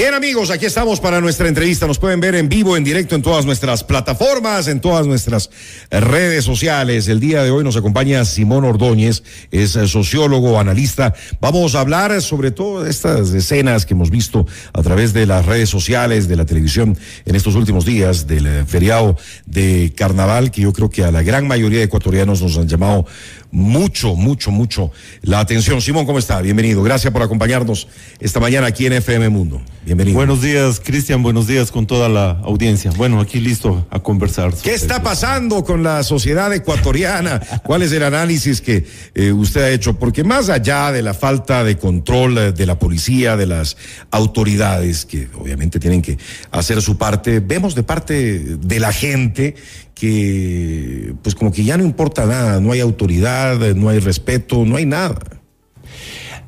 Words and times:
Bien 0.00 0.14
amigos, 0.14 0.48
aquí 0.48 0.64
estamos 0.64 0.98
para 0.98 1.20
nuestra 1.20 1.46
entrevista. 1.46 1.86
Nos 1.86 1.98
pueden 1.98 2.20
ver 2.20 2.34
en 2.34 2.48
vivo, 2.48 2.74
en 2.74 2.82
directo 2.84 3.16
en 3.16 3.20
todas 3.20 3.44
nuestras 3.44 3.84
plataformas, 3.84 4.66
en 4.66 4.80
todas 4.80 5.06
nuestras 5.06 5.50
redes 5.90 6.42
sociales. 6.42 7.06
El 7.08 7.20
día 7.20 7.42
de 7.42 7.50
hoy 7.50 7.62
nos 7.64 7.76
acompaña 7.76 8.24
Simón 8.24 8.64
Ordóñez, 8.64 9.22
es 9.50 9.72
sociólogo, 9.72 10.58
analista. 10.58 11.12
Vamos 11.38 11.74
a 11.74 11.80
hablar 11.80 12.22
sobre 12.22 12.50
todas 12.50 12.88
estas 12.88 13.34
escenas 13.34 13.84
que 13.84 13.92
hemos 13.92 14.08
visto 14.08 14.46
a 14.72 14.82
través 14.82 15.12
de 15.12 15.26
las 15.26 15.44
redes 15.44 15.68
sociales, 15.68 16.28
de 16.28 16.36
la 16.36 16.46
televisión 16.46 16.96
en 17.26 17.36
estos 17.36 17.54
últimos 17.54 17.84
días, 17.84 18.26
del 18.26 18.64
feriado 18.64 19.18
de 19.44 19.92
carnaval, 19.94 20.50
que 20.50 20.62
yo 20.62 20.72
creo 20.72 20.88
que 20.88 21.04
a 21.04 21.10
la 21.10 21.22
gran 21.22 21.46
mayoría 21.46 21.80
de 21.80 21.84
ecuatorianos 21.84 22.40
nos 22.40 22.56
han 22.56 22.68
llamado 22.68 23.04
mucho, 23.50 24.14
mucho, 24.14 24.50
mucho 24.50 24.92
la 25.22 25.40
atención. 25.40 25.80
Simón, 25.80 26.06
¿cómo 26.06 26.18
está? 26.18 26.40
Bienvenido. 26.40 26.82
Gracias 26.82 27.12
por 27.12 27.22
acompañarnos 27.22 27.88
esta 28.20 28.40
mañana 28.40 28.68
aquí 28.68 28.86
en 28.86 28.94
FM 28.94 29.28
Mundo. 29.28 29.60
Bienvenido. 29.90 30.18
Buenos 30.18 30.40
días, 30.40 30.78
Cristian. 30.78 31.20
Buenos 31.20 31.48
días 31.48 31.72
con 31.72 31.84
toda 31.84 32.08
la 32.08 32.30
audiencia. 32.44 32.92
Bueno, 32.96 33.18
aquí 33.18 33.40
listo 33.40 33.88
a 33.90 33.98
conversar. 33.98 34.54
¿Qué 34.54 34.72
está 34.72 35.02
pasando 35.02 35.64
con 35.64 35.82
la 35.82 36.04
sociedad 36.04 36.54
ecuatoriana? 36.54 37.40
¿Cuál 37.64 37.82
es 37.82 37.90
el 37.90 38.04
análisis 38.04 38.60
que 38.60 38.86
eh, 39.16 39.32
usted 39.32 39.62
ha 39.62 39.70
hecho? 39.70 39.98
Porque 39.98 40.22
más 40.22 40.48
allá 40.48 40.92
de 40.92 41.02
la 41.02 41.12
falta 41.12 41.64
de 41.64 41.76
control 41.76 42.38
eh, 42.38 42.52
de 42.52 42.66
la 42.66 42.78
policía, 42.78 43.36
de 43.36 43.46
las 43.46 43.76
autoridades, 44.12 45.06
que 45.06 45.28
obviamente 45.36 45.80
tienen 45.80 46.02
que 46.02 46.18
hacer 46.52 46.80
su 46.82 46.96
parte, 46.96 47.40
vemos 47.40 47.74
de 47.74 47.82
parte 47.82 48.38
de 48.60 48.78
la 48.78 48.92
gente 48.92 49.56
que 49.96 51.14
pues 51.20 51.34
como 51.34 51.50
que 51.50 51.64
ya 51.64 51.76
no 51.76 51.82
importa 51.82 52.26
nada, 52.26 52.60
no 52.60 52.70
hay 52.70 52.78
autoridad, 52.78 53.58
no 53.74 53.88
hay 53.88 53.98
respeto, 53.98 54.64
no 54.64 54.76
hay 54.76 54.86
nada. 54.86 55.18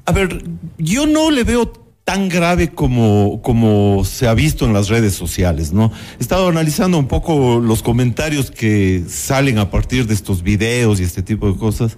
A 0.04 0.12
ver, 0.12 0.44
yo 0.78 1.06
no 1.06 1.32
le 1.32 1.42
veo 1.42 1.81
tan 2.04 2.28
grave 2.28 2.70
como, 2.70 3.40
como 3.42 4.04
se 4.04 4.26
ha 4.26 4.34
visto 4.34 4.64
en 4.66 4.72
las 4.72 4.88
redes 4.88 5.14
sociales, 5.14 5.72
¿no? 5.72 5.92
He 6.18 6.22
estado 6.22 6.48
analizando 6.48 6.98
un 6.98 7.06
poco 7.06 7.60
los 7.60 7.82
comentarios 7.82 8.50
que 8.50 9.04
salen 9.08 9.58
a 9.58 9.70
partir 9.70 10.06
de 10.06 10.14
estos 10.14 10.42
videos 10.42 11.00
y 11.00 11.04
este 11.04 11.22
tipo 11.22 11.50
de 11.50 11.58
cosas 11.58 11.96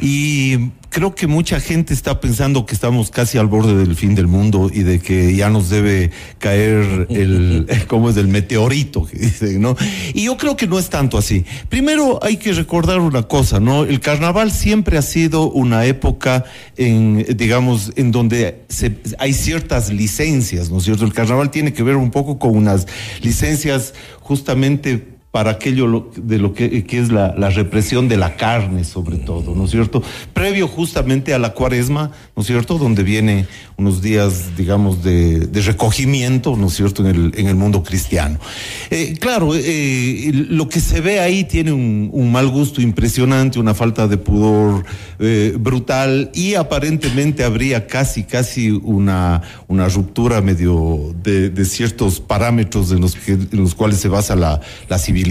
y 0.00 0.70
creo 0.96 1.14
que 1.14 1.26
mucha 1.26 1.60
gente 1.60 1.92
está 1.92 2.20
pensando 2.22 2.64
que 2.64 2.74
estamos 2.74 3.10
casi 3.10 3.36
al 3.36 3.48
borde 3.48 3.76
del 3.76 3.96
fin 3.96 4.14
del 4.14 4.28
mundo 4.28 4.70
y 4.72 4.82
de 4.82 4.98
que 4.98 5.36
ya 5.36 5.50
nos 5.50 5.68
debe 5.68 6.10
caer 6.38 7.06
el, 7.10 7.66
¿cómo 7.86 8.08
es? 8.08 8.16
El 8.16 8.28
meteorito, 8.28 9.04
que 9.04 9.18
dicen, 9.18 9.60
¿no? 9.60 9.76
Y 10.14 10.24
yo 10.24 10.38
creo 10.38 10.56
que 10.56 10.66
no 10.66 10.78
es 10.78 10.88
tanto 10.88 11.18
así. 11.18 11.44
Primero 11.68 12.18
hay 12.22 12.38
que 12.38 12.50
recordar 12.54 13.00
una 13.00 13.24
cosa, 13.24 13.60
¿no? 13.60 13.84
El 13.84 14.00
carnaval 14.00 14.50
siempre 14.52 14.96
ha 14.96 15.02
sido 15.02 15.50
una 15.50 15.84
época 15.84 16.44
en, 16.78 17.26
digamos, 17.36 17.92
en 17.96 18.10
donde 18.10 18.62
se, 18.70 18.96
hay 19.18 19.34
ciertas 19.34 19.92
licencias, 19.92 20.70
¿no 20.70 20.78
es 20.78 20.84
cierto? 20.84 21.04
El 21.04 21.12
carnaval 21.12 21.50
tiene 21.50 21.74
que 21.74 21.82
ver 21.82 21.96
un 21.96 22.10
poco 22.10 22.38
con 22.38 22.56
unas 22.56 22.86
licencias 23.20 23.92
justamente 24.22 25.15
para 25.36 25.50
aquello 25.50 26.10
de 26.16 26.38
lo 26.38 26.54
que, 26.54 26.86
es 26.88 27.12
la, 27.12 27.50
represión 27.50 28.08
de 28.08 28.16
la 28.16 28.36
carne, 28.36 28.84
sobre 28.84 29.18
todo, 29.18 29.54
¿no 29.54 29.66
es 29.66 29.70
cierto? 29.70 30.02
Previo 30.32 30.66
justamente 30.66 31.34
a 31.34 31.38
la 31.38 31.52
cuaresma, 31.52 32.10
¿no 32.34 32.40
es 32.40 32.46
cierto? 32.46 32.78
Donde 32.78 33.02
viene 33.02 33.46
unos 33.76 34.00
días, 34.00 34.56
digamos, 34.56 35.04
de, 35.04 35.46
recogimiento, 35.52 36.56
¿no 36.56 36.68
es 36.68 36.76
cierto?, 36.76 37.06
en 37.06 37.14
el, 37.14 37.32
en 37.36 37.48
el 37.48 37.54
mundo 37.54 37.82
cristiano. 37.82 38.38
Eh, 38.88 39.14
claro, 39.20 39.50
eh, 39.54 40.30
lo 40.32 40.70
que 40.70 40.80
se 40.80 41.02
ve 41.02 41.20
ahí 41.20 41.44
tiene 41.44 41.70
un, 41.70 42.32
mal 42.32 42.48
gusto 42.48 42.80
impresionante, 42.80 43.58
una 43.58 43.74
falta 43.74 44.08
de 44.08 44.16
pudor 44.16 44.86
eh, 45.18 45.54
brutal 45.58 46.30
y 46.32 46.54
aparentemente 46.54 47.44
habría 47.44 47.86
casi, 47.86 48.24
casi 48.24 48.70
una, 48.70 49.42
una 49.68 49.86
ruptura 49.88 50.40
medio 50.40 51.14
de, 51.22 51.52
ciertos 51.66 52.20
parámetros 52.20 52.90
en 52.90 53.02
los, 53.02 53.14
que, 53.16 53.32
en 53.32 53.48
los 53.52 53.74
cuales 53.74 53.98
se 53.98 54.08
basa 54.08 54.34
la, 54.34 54.62
la 54.88 54.98
civilización, 54.98 55.25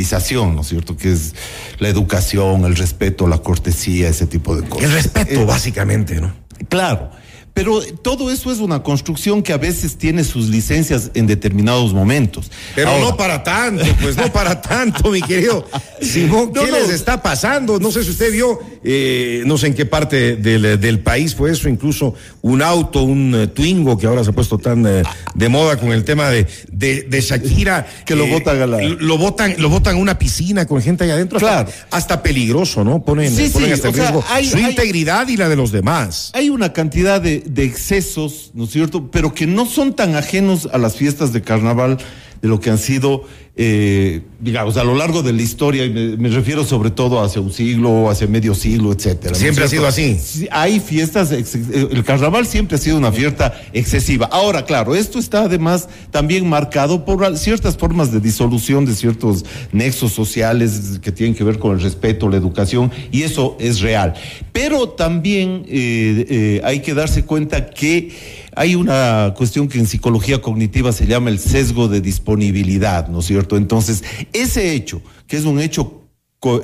¿no 0.56 0.61
es 0.61 0.67
cierto?, 0.67 0.97
que 0.97 1.11
es 1.11 1.33
la 1.79 1.88
educación, 1.89 2.66
el 2.66 2.75
respeto, 2.75 3.28
la 3.28 3.39
cortesía, 3.39 4.09
ese 4.09 4.28
tipo 4.28 4.56
de 4.56 4.67
cosas. 4.67 4.89
El 4.89 4.91
respeto, 4.91 5.45
básicamente, 5.45 6.19
¿no? 6.22 6.33
Claro. 6.69 7.11
Pero 7.55 7.81
todo 8.01 8.31
eso 8.31 8.51
es 8.51 8.59
una 8.59 8.83
construcción 8.83 9.41
que 9.41 9.53
a 9.53 9.57
veces 9.57 9.95
tiene 9.95 10.25
sus 10.25 10.49
licencias 10.49 11.11
en 11.13 11.25
determinados 11.25 11.93
momentos. 11.93 12.51
Pero 12.75 12.99
no 12.99 13.16
para 13.16 13.43
tanto, 13.43 13.85
pues 14.01 14.17
no 14.17 14.29
para 14.33 14.61
tanto, 14.61 15.09
mi 15.09 15.21
querido 15.21 15.66
Simón. 16.01 16.51
¿Qué 16.51 16.69
les 16.69 16.89
está 16.89 17.23
pasando? 17.23 17.79
No 17.79 17.93
sé 17.93 18.03
si 18.03 18.09
usted 18.09 18.33
vio, 18.33 18.59
eh, 18.83 19.43
no 19.45 19.57
sé 19.57 19.67
en 19.67 19.73
qué 19.73 19.85
parte 19.85 20.35
del, 20.35 20.99
país 20.99 21.33
fue 21.33 21.51
eso, 21.51 21.69
incluso 21.69 22.13
un 22.41 22.61
auto, 22.61 23.03
un 23.03 23.33
eh, 23.33 23.47
Twingo 23.47 23.97
que 23.97 24.07
ahora 24.07 24.25
se 24.25 24.31
ha 24.31 24.33
puesto 24.33 24.57
tan 24.57 24.85
eh, 24.85 25.03
de 25.33 25.47
moda 25.47 25.77
con 25.77 25.93
el 25.93 26.03
tema 26.03 26.29
de, 26.29 26.45
de, 26.69 27.22
Shakira. 27.22 27.87
Que 28.05 28.17
lo 28.17 28.27
botan 28.27 28.61
a 28.61 28.67
la... 28.67 28.81
Lo 28.81 29.17
botan, 29.17 29.55
lo 29.59 29.69
botan 29.69 29.95
a 29.95 29.99
una 29.99 30.19
piscina 30.19 30.67
con 30.67 30.81
gente 30.81 31.05
ahí 31.05 31.11
adentro. 31.11 31.39
Claro. 31.39 31.72
Hasta, 31.89 32.22
peligroso, 32.22 32.83
¿no? 32.83 33.01
Ponen, 33.01 33.33
ponen 33.53 33.72
hasta 33.72 33.91
riesgo 33.91 34.25
su 34.43 34.57
integridad 34.57 35.25
y 35.29 35.37
la 35.37 35.47
de 35.47 35.55
los 35.55 35.72
demás. 35.72 36.31
Hay 36.33 36.49
una 36.49 36.73
cantidad 36.73 37.22
de 37.22 37.44
de 37.45 37.63
excesos, 37.63 38.51
¿no 38.53 38.66
es 38.66 38.72
cierto? 38.72 39.09
Pero 39.11 39.33
que 39.33 39.47
no 39.47 39.66
son 39.66 39.94
tan 39.94 40.16
ajenos 40.16 40.67
a 40.72 40.78
las 40.78 40.95
fiestas 40.95 41.31
de 41.33 41.41
carnaval 41.41 41.97
de 42.41 42.47
lo 42.47 42.59
que 42.59 42.69
han 42.69 42.78
sido 42.78 43.23
eh, 43.57 44.21
digamos, 44.41 44.75
a 44.75 44.83
lo 44.83 44.95
largo 44.95 45.23
de 45.23 45.31
la 45.31 45.41
historia, 45.41 45.85
y 45.85 45.89
me, 45.89 46.27
refiero 46.27 46.66
sobre 46.66 46.89
todo 46.89 47.23
hacia 47.23 47.41
un 47.41 47.53
siglo, 47.53 48.09
hacia 48.09 48.27
medio 48.27 48.53
siglo, 48.53 48.91
etcétera. 48.91 49.33
Siempre 49.33 49.63
ha 49.63 49.67
sido 49.69 49.88
así. 49.88 50.17
Hay 50.51 50.81
fiestas, 50.81 51.31
el 51.31 52.03
carnaval 52.03 52.45
siempre 52.45 52.75
ha 52.75 52.79
sido 52.79 52.97
una 52.97 53.13
fiesta 53.13 53.53
excesiva. 53.71 54.25
Ahora, 54.25 54.66
claro, 54.66 54.93
esto 54.93 55.19
está 55.19 55.43
además 55.43 55.88
también 56.11 56.49
marcado 56.49 57.05
por 57.05 57.38
ciertas 57.38 57.77
formas 57.77 58.11
de 58.11 58.19
disolución 58.19 58.85
de 58.85 58.93
ciertos 58.93 59.45
nexos 59.72 60.11
sociales 60.11 60.99
que 61.01 61.13
tienen 61.13 61.33
que 61.33 61.45
ver 61.45 61.57
con 61.57 61.72
el 61.72 61.81
respeto, 61.81 62.27
la 62.27 62.35
educación, 62.35 62.91
y 63.11 63.23
eso 63.23 63.55
es 63.59 63.79
real. 63.79 64.16
Pero 64.51 64.89
también 64.89 65.66
eh, 65.69 66.25
eh, 66.29 66.61
hay 66.66 66.81
que 66.81 66.93
darse 66.93 67.23
cuenta 67.23 67.69
que 67.69 68.11
hay 68.55 68.75
una 68.75 69.33
cuestión 69.35 69.67
que 69.67 69.77
en 69.77 69.85
psicología 69.85 70.41
cognitiva 70.41 70.91
se 70.93 71.05
llama 71.05 71.29
el 71.29 71.39
sesgo 71.39 71.87
de 71.89 71.99
disponibilidad, 71.99 73.09
¿no 73.09 73.19
es 73.19 73.25
cierto? 73.25 73.44
Entonces, 73.51 74.03
ese 74.33 74.73
hecho, 74.73 75.01
que 75.28 75.38
es 75.38 75.45
un 75.45 75.59
hecho 75.59 76.06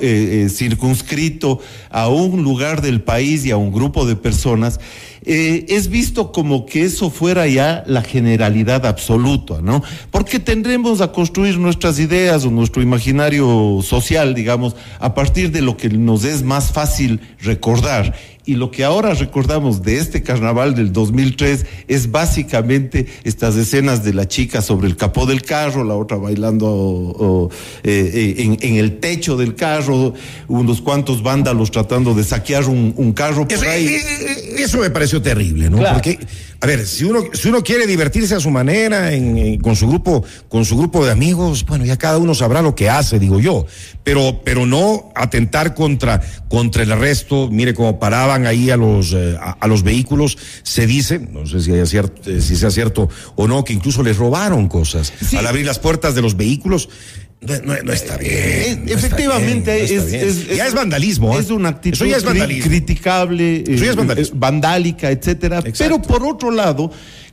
eh, 0.00 0.44
eh, 0.44 0.48
circunscrito 0.48 1.58
a 1.90 2.06
un 2.06 2.44
lugar 2.44 2.82
del 2.82 3.02
país 3.02 3.44
y 3.44 3.50
a 3.50 3.56
un 3.56 3.72
grupo 3.72 4.06
de 4.06 4.14
personas, 4.14 4.78
eh, 5.24 5.66
es 5.68 5.88
visto 5.88 6.30
como 6.30 6.66
que 6.66 6.84
eso 6.84 7.10
fuera 7.10 7.48
ya 7.48 7.82
la 7.88 8.02
generalidad 8.02 8.86
absoluta, 8.86 9.60
¿no? 9.60 9.82
Porque 10.12 10.38
tendremos 10.38 11.00
a 11.00 11.10
construir 11.10 11.58
nuestras 11.58 11.98
ideas 11.98 12.44
o 12.44 12.50
nuestro 12.52 12.80
imaginario 12.80 13.80
social, 13.82 14.34
digamos, 14.34 14.76
a 15.00 15.14
partir 15.14 15.50
de 15.50 15.62
lo 15.62 15.76
que 15.76 15.88
nos 15.88 16.24
es 16.24 16.44
más 16.44 16.70
fácil 16.70 17.20
recordar. 17.40 18.14
Y 18.44 18.56
lo 18.56 18.72
que 18.72 18.82
ahora 18.82 19.14
recordamos 19.14 19.82
de 19.82 19.98
este 19.98 20.22
carnaval 20.22 20.74
del 20.74 20.92
2003 20.92 21.64
es 21.86 22.10
básicamente 22.10 23.06
estas 23.22 23.54
escenas 23.54 24.02
de 24.02 24.12
la 24.14 24.26
chica 24.26 24.62
sobre 24.62 24.88
el 24.88 24.96
capó 24.96 25.26
del 25.26 25.42
carro, 25.42 25.84
la 25.84 25.94
otra 25.94 26.16
bailando 26.16 27.50
eh, 27.84 28.36
eh, 28.38 28.58
en, 28.60 28.76
el 28.76 28.98
techo 28.98 29.36
del 29.36 29.54
carro, 29.54 30.14
unos 30.48 30.80
cuantos 30.80 31.22
vándalos 31.22 31.70
tratando 31.70 32.14
de 32.14 32.24
saquear 32.24 32.64
un, 32.64 33.12
carro 33.12 33.46
por 33.46 33.64
ahí. 33.64 33.96
Eso 34.56 34.78
me 34.78 34.90
pareció 34.90 35.22
terrible, 35.22 35.70
¿no? 35.70 35.78
Porque, 35.92 36.18
a 36.62 36.66
ver, 36.66 36.86
si 36.86 37.02
uno, 37.02 37.24
si 37.32 37.48
uno 37.48 37.64
quiere 37.64 37.88
divertirse 37.88 38.36
a 38.36 38.40
su 38.40 38.48
manera, 38.48 39.10
con 39.60 39.74
su 39.74 39.88
grupo, 39.88 40.24
con 40.48 40.64
su 40.64 40.78
grupo 40.78 41.04
de 41.04 41.10
amigos, 41.10 41.66
bueno, 41.66 41.84
ya 41.84 41.96
cada 41.96 42.18
uno 42.18 42.36
sabrá 42.36 42.62
lo 42.62 42.76
que 42.76 42.88
hace, 42.88 43.18
digo 43.18 43.40
yo. 43.40 43.66
Pero, 44.04 44.42
pero 44.44 44.64
no 44.64 45.10
atentar 45.16 45.74
contra, 45.74 46.20
contra 46.48 46.84
el 46.84 46.96
resto, 46.96 47.48
mire 47.50 47.74
cómo 47.74 47.98
paraba 47.98 48.36
ahí 48.36 48.70
a 48.70 48.76
los, 48.76 49.12
eh, 49.12 49.36
a, 49.40 49.66
los 49.66 49.82
vehículos, 49.82 50.38
se 50.62 50.86
dice, 50.86 51.18
no 51.18 51.46
sé 51.46 51.62
si, 51.62 51.84
cierto, 51.84 52.30
eh, 52.30 52.40
si 52.40 52.54
sea 52.54 52.70
cierto 52.70 53.08
o 53.34 53.48
no, 53.48 53.64
que 53.64 53.72
incluso 53.72 54.04
les 54.04 54.16
robaron 54.16 54.68
cosas. 54.68 55.12
Al 55.36 55.48
abrir 55.48 55.66
las 55.66 55.80
puertas 55.80 56.14
de 56.14 56.22
los 56.22 56.36
vehículos, 56.36 56.88
no, 57.64 57.92
está 57.92 58.16
bien. 58.16 58.84
efectivamente, 58.86 59.82
es, 59.82 60.48
ya 60.48 60.66
es 60.66 60.74
vandalismo. 60.74 61.38
Es 61.38 61.50
una 61.50 61.70
actitud 61.70 62.06
criticable, 62.62 63.64
vandálica, 64.34 65.10
etcétera. 65.10 65.62
Pero 65.76 66.00
por 66.00 66.22
otro 66.24 66.50
lado, 66.50 66.90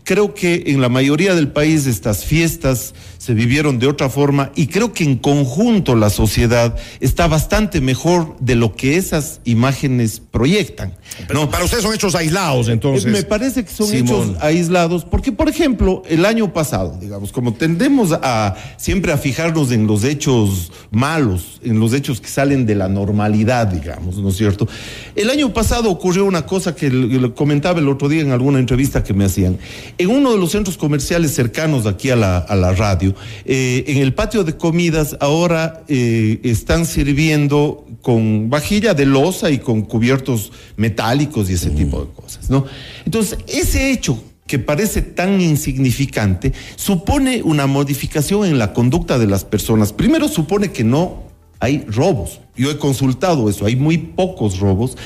creo 0.09 0.33
que 0.33 0.63
en 0.65 0.81
la 0.81 0.89
mayoría 0.89 1.35
del 1.35 1.49
país 1.49 1.85
estas 1.85 2.25
fiestas 2.25 2.95
se 3.19 3.35
vivieron 3.35 3.77
de 3.77 3.85
otra 3.85 4.09
forma 4.09 4.51
y 4.55 4.65
creo 4.65 4.91
que 4.91 5.03
en 5.03 5.17
conjunto 5.17 5.95
la 5.95 6.09
sociedad 6.09 6.75
está 6.99 7.27
bastante 7.27 7.79
mejor 7.79 8.35
de 8.39 8.55
lo 8.55 8.75
que 8.75 8.97
esas 8.97 9.39
imágenes 9.43 10.19
proyectan. 10.19 10.95
no, 11.31 11.51
para 11.51 11.63
ustedes 11.63 11.83
son 11.83 11.93
hechos 11.93 12.15
aislados, 12.15 12.69
entonces. 12.69 13.11
Me 13.11 13.21
parece 13.21 13.63
que 13.63 13.69
son 13.69 13.93
hechos 13.93 14.31
aislados, 14.39 15.05
porque 15.05 15.31
por 15.31 15.47
ejemplo, 15.47 16.01
el 16.09 16.25
año 16.25 16.53
pasado, 16.53 16.97
digamos, 16.99 17.31
como 17.31 17.53
tendemos 17.53 18.11
a 18.11 18.55
siempre 18.77 19.11
a 19.11 19.17
fijarnos 19.17 19.71
en 19.71 19.85
los 19.85 20.03
hechos 20.05 20.71
malos, 20.89 21.61
en 21.63 21.79
los 21.79 21.93
hechos 21.93 22.19
que 22.19 22.29
salen 22.29 22.65
de 22.65 22.73
la 22.73 22.87
normalidad, 22.87 23.67
digamos, 23.67 24.17
¿no 24.17 24.29
es 24.29 24.37
cierto? 24.37 24.67
El 25.15 25.29
año 25.29 25.53
pasado 25.53 25.91
ocurrió 25.91 26.25
una 26.25 26.47
cosa 26.47 26.73
que 26.73 27.31
comentaba 27.35 27.79
el 27.79 27.89
otro 27.89 28.09
día 28.09 28.21
en 28.21 28.31
alguna 28.31 28.57
entrevista 28.57 29.03
que 29.03 29.13
me 29.13 29.25
hacían. 29.25 29.59
En 29.99 30.09
uno 30.09 30.31
de 30.31 30.37
los 30.37 30.51
centros 30.51 30.77
comerciales 30.77 31.35
cercanos 31.35 31.85
aquí 31.85 32.09
a 32.09 32.15
la, 32.15 32.37
a 32.37 32.55
la 32.55 32.73
radio, 32.73 33.13
eh, 33.43 33.83
en 33.85 33.97
el 33.97 34.13
patio 34.13 34.45
de 34.45 34.55
comidas 34.55 35.17
ahora 35.19 35.83
eh, 35.89 36.39
están 36.43 36.85
sirviendo 36.85 37.85
con 38.01 38.49
vajilla 38.49 38.93
de 38.93 39.05
losa 39.05 39.51
y 39.51 39.57
con 39.57 39.81
cubiertos 39.81 40.53
metálicos 40.77 41.49
y 41.49 41.53
ese 41.53 41.71
tipo 41.71 41.99
de 41.99 42.11
cosas, 42.13 42.49
¿no? 42.49 42.65
Entonces, 43.03 43.39
ese 43.45 43.91
hecho 43.91 44.23
que 44.47 44.57
parece 44.57 45.01
tan 45.01 45.41
insignificante, 45.41 46.53
supone 46.77 47.43
una 47.43 47.67
modificación 47.67 48.45
en 48.45 48.57
la 48.57 48.71
conducta 48.71 49.19
de 49.19 49.27
las 49.27 49.43
personas. 49.43 49.91
Primero 49.91 50.29
supone 50.29 50.71
que 50.71 50.85
no 50.85 51.23
hay 51.59 51.83
robos. 51.87 52.39
Yo 52.55 52.71
he 52.71 52.77
consultado 52.77 53.49
eso, 53.49 53.65
hay 53.65 53.75
muy 53.75 53.97
pocos 53.97 54.59
robos 54.59 54.97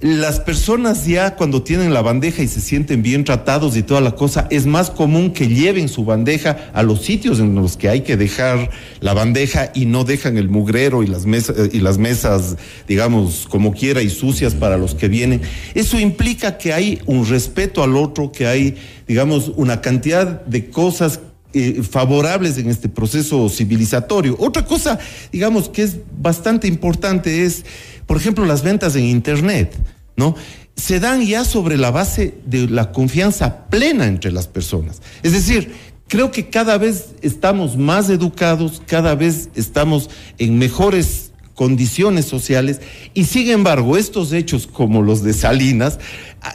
las 0.00 0.40
personas 0.40 1.06
ya 1.06 1.36
cuando 1.36 1.62
tienen 1.62 1.92
la 1.92 2.00
bandeja 2.00 2.42
y 2.42 2.48
se 2.48 2.62
sienten 2.62 3.02
bien 3.02 3.24
tratados 3.24 3.76
y 3.76 3.82
toda 3.82 4.00
la 4.00 4.12
cosa, 4.12 4.46
es 4.50 4.64
más 4.64 4.90
común 4.90 5.32
que 5.32 5.46
lleven 5.46 5.90
su 5.90 6.06
bandeja 6.06 6.70
a 6.72 6.82
los 6.82 7.02
sitios 7.02 7.38
en 7.38 7.54
los 7.54 7.76
que 7.76 7.90
hay 7.90 8.00
que 8.00 8.16
dejar 8.16 8.70
la 9.00 9.12
bandeja 9.12 9.72
y 9.74 9.84
no 9.84 10.04
dejan 10.04 10.38
el 10.38 10.48
mugrero 10.48 11.02
y 11.02 11.06
las 11.06 11.26
mesas, 11.26 11.56
eh, 11.58 11.70
y 11.72 11.80
las 11.80 11.98
mesas 11.98 12.56
digamos, 12.88 13.46
como 13.50 13.72
quiera 13.72 14.00
y 14.00 14.08
sucias 14.08 14.54
para 14.54 14.78
los 14.78 14.94
que 14.94 15.08
vienen. 15.08 15.42
Eso 15.74 15.98
implica 15.98 16.56
que 16.56 16.72
hay 16.72 17.00
un 17.04 17.28
respeto 17.28 17.82
al 17.82 17.94
otro, 17.96 18.32
que 18.32 18.46
hay, 18.46 18.76
digamos, 19.06 19.52
una 19.56 19.82
cantidad 19.82 20.44
de 20.46 20.70
cosas 20.70 21.20
eh, 21.52 21.82
favorables 21.82 22.58
en 22.58 22.70
este 22.70 22.88
proceso 22.88 23.48
civilizatorio. 23.48 24.36
Otra 24.38 24.64
cosa, 24.64 24.98
digamos, 25.32 25.68
que 25.68 25.82
es 25.82 25.96
bastante 26.20 26.68
importante 26.68 27.44
es 27.44 27.64
por 28.10 28.16
ejemplo, 28.16 28.44
las 28.44 28.64
ventas 28.64 28.96
en 28.96 29.04
Internet, 29.04 29.72
¿no? 30.16 30.34
Se 30.74 30.98
dan 30.98 31.24
ya 31.24 31.44
sobre 31.44 31.76
la 31.76 31.92
base 31.92 32.34
de 32.44 32.66
la 32.66 32.90
confianza 32.90 33.66
plena 33.68 34.08
entre 34.08 34.32
las 34.32 34.48
personas. 34.48 35.00
Es 35.22 35.30
decir, 35.30 35.72
creo 36.08 36.32
que 36.32 36.48
cada 36.48 36.76
vez 36.76 37.10
estamos 37.22 37.76
más 37.76 38.10
educados, 38.10 38.82
cada 38.84 39.14
vez 39.14 39.48
estamos 39.54 40.10
en 40.38 40.58
mejores 40.58 41.30
condiciones 41.54 42.24
sociales 42.24 42.80
y 43.14 43.26
sin 43.26 43.48
embargo 43.48 43.96
estos 43.96 44.32
hechos 44.32 44.66
como 44.66 45.02
los 45.02 45.22
de 45.22 45.32
Salinas 45.32 46.00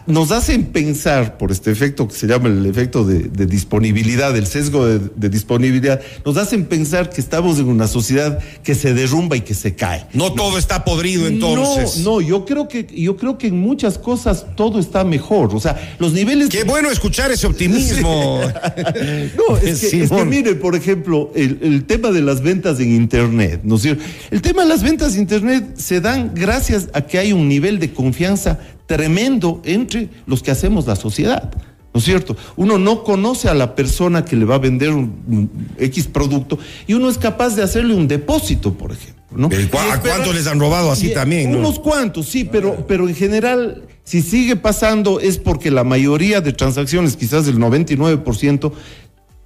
nos 0.08 0.32
hacen 0.32 0.66
pensar, 0.66 1.38
por 1.38 1.52
este 1.52 1.72
efecto 1.72 2.08
que 2.08 2.16
se 2.16 2.26
llama 2.26 2.50
el 2.50 2.66
efecto 2.66 3.06
de, 3.06 3.46
disponibilidad, 3.46 4.36
el 4.36 4.48
sesgo 4.48 4.86
de, 4.86 5.30
disponibilidad, 5.30 6.02
nos 6.26 6.38
hacen 6.38 6.66
pensar 6.66 7.10
que 7.10 7.22
estamos 7.22 7.60
en 7.60 7.68
una 7.68 7.88
sociedad 7.88 8.40
que 8.64 8.74
se 8.74 8.94
derrumba 8.94 9.38
y 9.38 9.42
que 9.42 9.54
se 9.54 9.76
cae. 9.76 10.08
No, 10.14 10.34
todo 10.34 10.58
está 10.58 10.84
podrido 10.84 11.28
entonces. 11.28 11.98
No, 12.00 12.16
no, 12.16 12.22
yo 12.22 12.46
creo 12.46 12.68
que 12.68 12.88
yo 12.96 13.16
creo 13.16 13.38
que 13.38 13.48
en 13.48 13.60
muchas 13.60 13.98
cosas 13.98 14.46
todo 14.56 14.80
está 14.80 15.04
mejor. 15.04 15.54
O 15.54 15.60
sea, 15.60 15.96
los 16.00 16.14
niveles. 16.14 16.50
Qué 16.50 16.64
bueno 16.64 16.90
escuchar 16.90 17.32
ese 17.32 17.46
optimismo. 17.46 18.42
no, 18.42 19.58
es 19.58 19.82
que, 19.82 20.04
es 20.04 20.10
que, 20.10 20.26
mire, 20.26 20.56
por 20.56 20.76
ejemplo, 20.76 21.32
el, 21.36 21.60
el, 21.62 21.86
tema 21.86 22.10
de 22.12 22.22
las 22.22 22.42
ventas 22.42 22.80
en 22.80 22.92
internet, 22.92 23.62
¿no 23.64 23.76
es 23.76 23.84
cierto? 23.84 24.04
El 24.32 24.42
tema 24.42 24.64
de 24.64 24.70
las 24.70 24.82
ventas 24.82 25.14
en 25.14 25.22
internet 25.22 25.78
se 25.78 26.02
dan 26.02 26.32
gracias 26.34 26.90
a 26.94 27.02
que 27.02 27.20
hay 27.20 27.34
un 27.34 27.48
nivel 27.48 27.80
de 27.80 27.94
confianza 27.94 28.60
tremendo 28.86 29.62
entre 29.64 30.10
los 30.26 30.44
que 30.44 30.52
hacemos 30.52 30.88
la 30.88 30.96
sociedad. 30.96 31.52
¿No 31.94 32.00
es 32.00 32.06
cierto? 32.06 32.36
Uno 32.58 32.78
no 32.78 33.06
conoce 33.06 33.48
a 33.48 33.54
la 33.54 33.74
persona 33.74 34.26
que 34.26 34.36
le 34.36 34.44
va 34.44 34.56
a 34.56 34.60
vender 34.60 34.90
un, 34.90 35.50
X 35.80 36.08
producto 36.08 36.60
y 36.88 36.94
uno 36.94 37.10
es 37.10 37.18
capaz 37.18 37.56
de 37.56 37.64
hacerle 37.64 37.96
un 37.96 38.08
depósito, 38.08 38.74
por 38.74 38.92
ejemplo. 38.92 39.16
¿no? 39.32 39.48
¿A 39.48 40.02
cuántos 40.02 40.36
les 40.36 40.46
han 40.48 40.60
robado 40.60 40.92
así 40.92 41.14
también? 41.14 41.56
Unos 41.56 41.80
cuantos, 41.80 42.26
sí, 42.26 42.44
pero, 42.44 42.86
pero 42.86 43.08
en 43.08 43.16
general, 43.16 43.84
si 44.04 44.22
sigue 44.22 44.58
pasando 44.58 45.22
es 45.22 45.38
porque 45.38 45.72
la 45.72 45.86
mayoría 45.86 46.42
de 46.42 46.52
transacciones, 46.52 47.16
quizás 47.16 47.48
el 47.48 47.60
99%, 47.60 48.72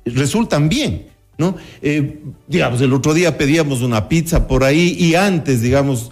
resultan 0.06 0.70
bien. 0.70 1.06
¿no? 1.38 1.56
Eh, 1.82 2.20
digamos, 2.48 2.82
el 2.82 2.94
otro 2.94 3.14
día 3.14 3.38
pedíamos 3.38 3.82
una 3.82 4.10
pizza 4.10 4.48
por 4.48 4.64
ahí 4.64 4.96
y 5.00 5.16
antes, 5.16 5.62
digamos, 5.62 6.12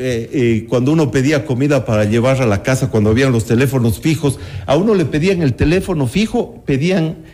eh, 0.00 0.30
eh, 0.32 0.66
cuando 0.68 0.92
uno 0.92 1.10
pedía 1.10 1.44
comida 1.44 1.84
para 1.84 2.04
llevar 2.04 2.40
a 2.40 2.46
la 2.46 2.62
casa, 2.62 2.88
cuando 2.88 3.10
habían 3.10 3.32
los 3.32 3.46
teléfonos 3.46 3.98
fijos, 3.98 4.38
a 4.64 4.76
uno 4.76 4.94
le 4.94 5.04
pedían 5.04 5.42
el 5.42 5.54
teléfono 5.54 6.06
fijo, 6.06 6.62
pedían, 6.64 7.24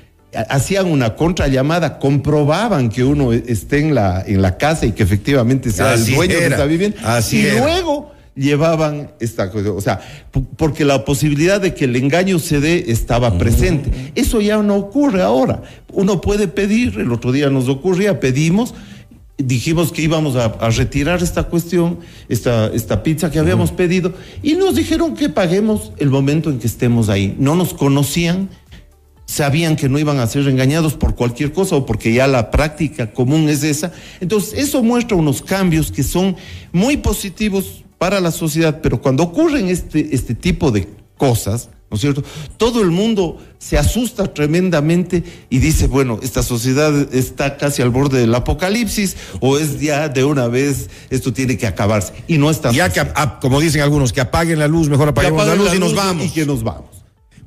hacían 0.48 0.86
una 0.86 1.14
contrallamada, 1.14 1.98
comprobaban 1.98 2.88
que 2.88 3.04
uno 3.04 3.34
esté 3.34 3.80
en 3.80 3.94
la, 3.94 4.24
en 4.26 4.40
la 4.40 4.56
casa 4.56 4.86
y 4.86 4.92
que 4.92 5.02
efectivamente 5.02 5.70
sea 5.70 5.92
el 5.92 6.06
dueño 6.06 6.38
que 6.38 6.46
está 6.46 6.64
viviendo. 6.64 6.96
Así 7.04 7.40
y 7.40 7.50
luego 7.50 8.12
llevaban 8.34 9.10
esta 9.20 9.50
cosa, 9.50 9.72
o 9.72 9.80
sea, 9.82 10.00
porque 10.56 10.86
la 10.86 11.04
posibilidad 11.04 11.60
de 11.60 11.74
que 11.74 11.84
el 11.84 11.94
engaño 11.96 12.38
se 12.38 12.60
dé 12.60 12.86
estaba 12.88 13.36
presente. 13.36 14.12
Eso 14.14 14.40
ya 14.40 14.56
no 14.62 14.76
ocurre 14.76 15.22
ahora. 15.22 15.62
Uno 15.92 16.22
puede 16.22 16.48
pedir, 16.48 16.98
el 16.98 17.12
otro 17.12 17.30
día 17.30 17.50
nos 17.50 17.68
ocurría, 17.68 18.20
pedimos, 18.20 18.74
dijimos 19.38 19.92
que 19.92 20.02
íbamos 20.02 20.36
a, 20.36 20.48
retirar 20.70 21.22
esta 21.22 21.44
cuestión, 21.44 21.98
esta, 22.28 22.68
esta 22.68 23.02
pizza 23.02 23.30
que 23.30 23.38
habíamos 23.38 23.72
pedido, 23.72 24.12
y 24.42 24.54
nos 24.54 24.76
dijeron 24.76 25.14
que 25.14 25.28
paguemos 25.28 25.92
el 25.98 26.10
momento 26.10 26.50
en 26.50 26.58
que 26.58 26.66
estemos 26.66 27.08
ahí. 27.08 27.34
No 27.38 27.56
nos 27.56 27.74
conocían, 27.74 28.48
sabían 29.26 29.76
que 29.76 29.88
no 29.88 29.98
iban 29.98 30.18
a 30.20 30.26
ser 30.26 30.46
engañados 30.46 30.94
por 30.94 31.14
cualquier 31.14 31.52
cosa 31.52 31.76
o 31.76 31.86
porque 31.86 32.12
ya 32.12 32.26
la 32.26 32.50
práctica 32.50 33.12
común 33.12 33.48
es 33.48 33.62
esa. 33.64 33.92
Entonces, 34.20 34.54
eso 34.54 34.82
muestra 34.82 35.16
unos 35.16 35.42
cambios 35.42 35.90
que 35.90 36.02
son 36.02 36.36
muy 36.72 36.96
positivos 36.96 37.84
para 37.98 38.20
la 38.20 38.30
sociedad, 38.30 38.80
pero 38.82 39.00
cuando 39.00 39.22
ocurren 39.22 39.68
este, 39.68 40.14
este 40.14 40.34
tipo 40.34 40.70
de 40.70 40.88
cosas, 41.16 41.70
¿no 41.94 41.96
es 41.96 42.00
cierto? 42.00 42.24
Todo 42.56 42.82
el 42.82 42.90
mundo 42.90 43.38
se 43.58 43.78
asusta 43.78 44.34
tremendamente 44.34 45.22
y 45.48 45.58
dice, 45.58 45.86
bueno, 45.86 46.18
esta 46.22 46.42
sociedad 46.42 46.92
está 47.14 47.56
casi 47.56 47.82
al 47.82 47.90
borde 47.90 48.18
del 48.18 48.34
apocalipsis 48.34 49.16
o 49.38 49.58
es 49.58 49.80
ya 49.80 50.08
de 50.08 50.24
una 50.24 50.48
vez, 50.48 50.90
esto 51.10 51.32
tiene 51.32 51.56
que 51.56 51.68
acabarse. 51.68 52.12
Y 52.26 52.38
no 52.38 52.50
está. 52.50 52.72
Ya 52.72 52.92
que, 52.92 53.00
como 53.40 53.60
dicen 53.60 53.82
algunos, 53.82 54.12
que 54.12 54.20
apaguen 54.20 54.58
la 54.58 54.66
luz, 54.66 54.88
mejor 54.88 55.08
apaguemos 55.08 55.46
la 55.46 55.54
luz 55.54 55.72
y 55.72 55.78
nos 55.78 55.94
vamos. 55.94 56.26
Y 56.26 56.30
que 56.30 56.44
nos 56.44 56.64
vamos. 56.64 56.93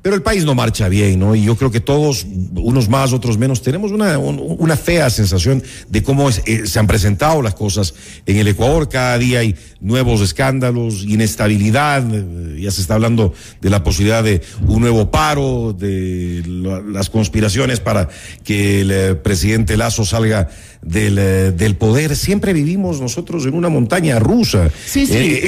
Pero 0.02 0.14
el 0.14 0.22
país 0.22 0.44
no 0.44 0.54
marcha 0.54 0.88
bien, 0.88 1.18
¿no? 1.18 1.34
Y 1.34 1.44
yo 1.44 1.56
creo 1.56 1.70
que 1.70 1.80
todos, 1.80 2.24
unos 2.54 2.88
más, 2.88 3.12
otros 3.12 3.36
menos, 3.36 3.62
tenemos 3.62 3.90
una, 3.90 4.18
una 4.18 4.76
fea 4.76 5.10
sensación 5.10 5.62
de 5.88 6.02
cómo 6.02 6.30
eh, 6.30 6.66
se 6.66 6.78
han 6.78 6.86
presentado 6.86 7.42
las 7.42 7.54
cosas 7.54 7.94
en 8.24 8.36
el 8.36 8.48
Ecuador. 8.48 8.88
Cada 8.88 9.18
día 9.18 9.40
hay 9.40 9.56
nuevos 9.80 10.20
escándalos, 10.20 11.04
inestabilidad, 11.04 12.04
eh, 12.12 12.60
ya 12.60 12.70
se 12.70 12.80
está 12.80 12.94
hablando 12.94 13.34
de 13.60 13.70
la 13.70 13.82
posibilidad 13.82 14.22
de 14.22 14.40
un 14.66 14.80
nuevo 14.80 15.10
paro, 15.10 15.72
de 15.72 16.42
las 16.46 17.10
conspiraciones 17.10 17.80
para 17.80 18.08
que 18.44 18.82
el 18.82 18.90
eh, 18.90 19.14
presidente 19.14 19.76
Lazo 19.76 20.04
salga 20.04 20.48
del, 20.82 21.56
del 21.56 21.76
poder. 21.76 22.16
Siempre 22.16 22.52
vivimos 22.52 23.00
nosotros 23.00 23.46
en 23.46 23.54
una 23.54 23.68
montaña 23.68 24.18
rusa 24.18 24.70
sí, 24.86 25.06
sí, 25.06 25.40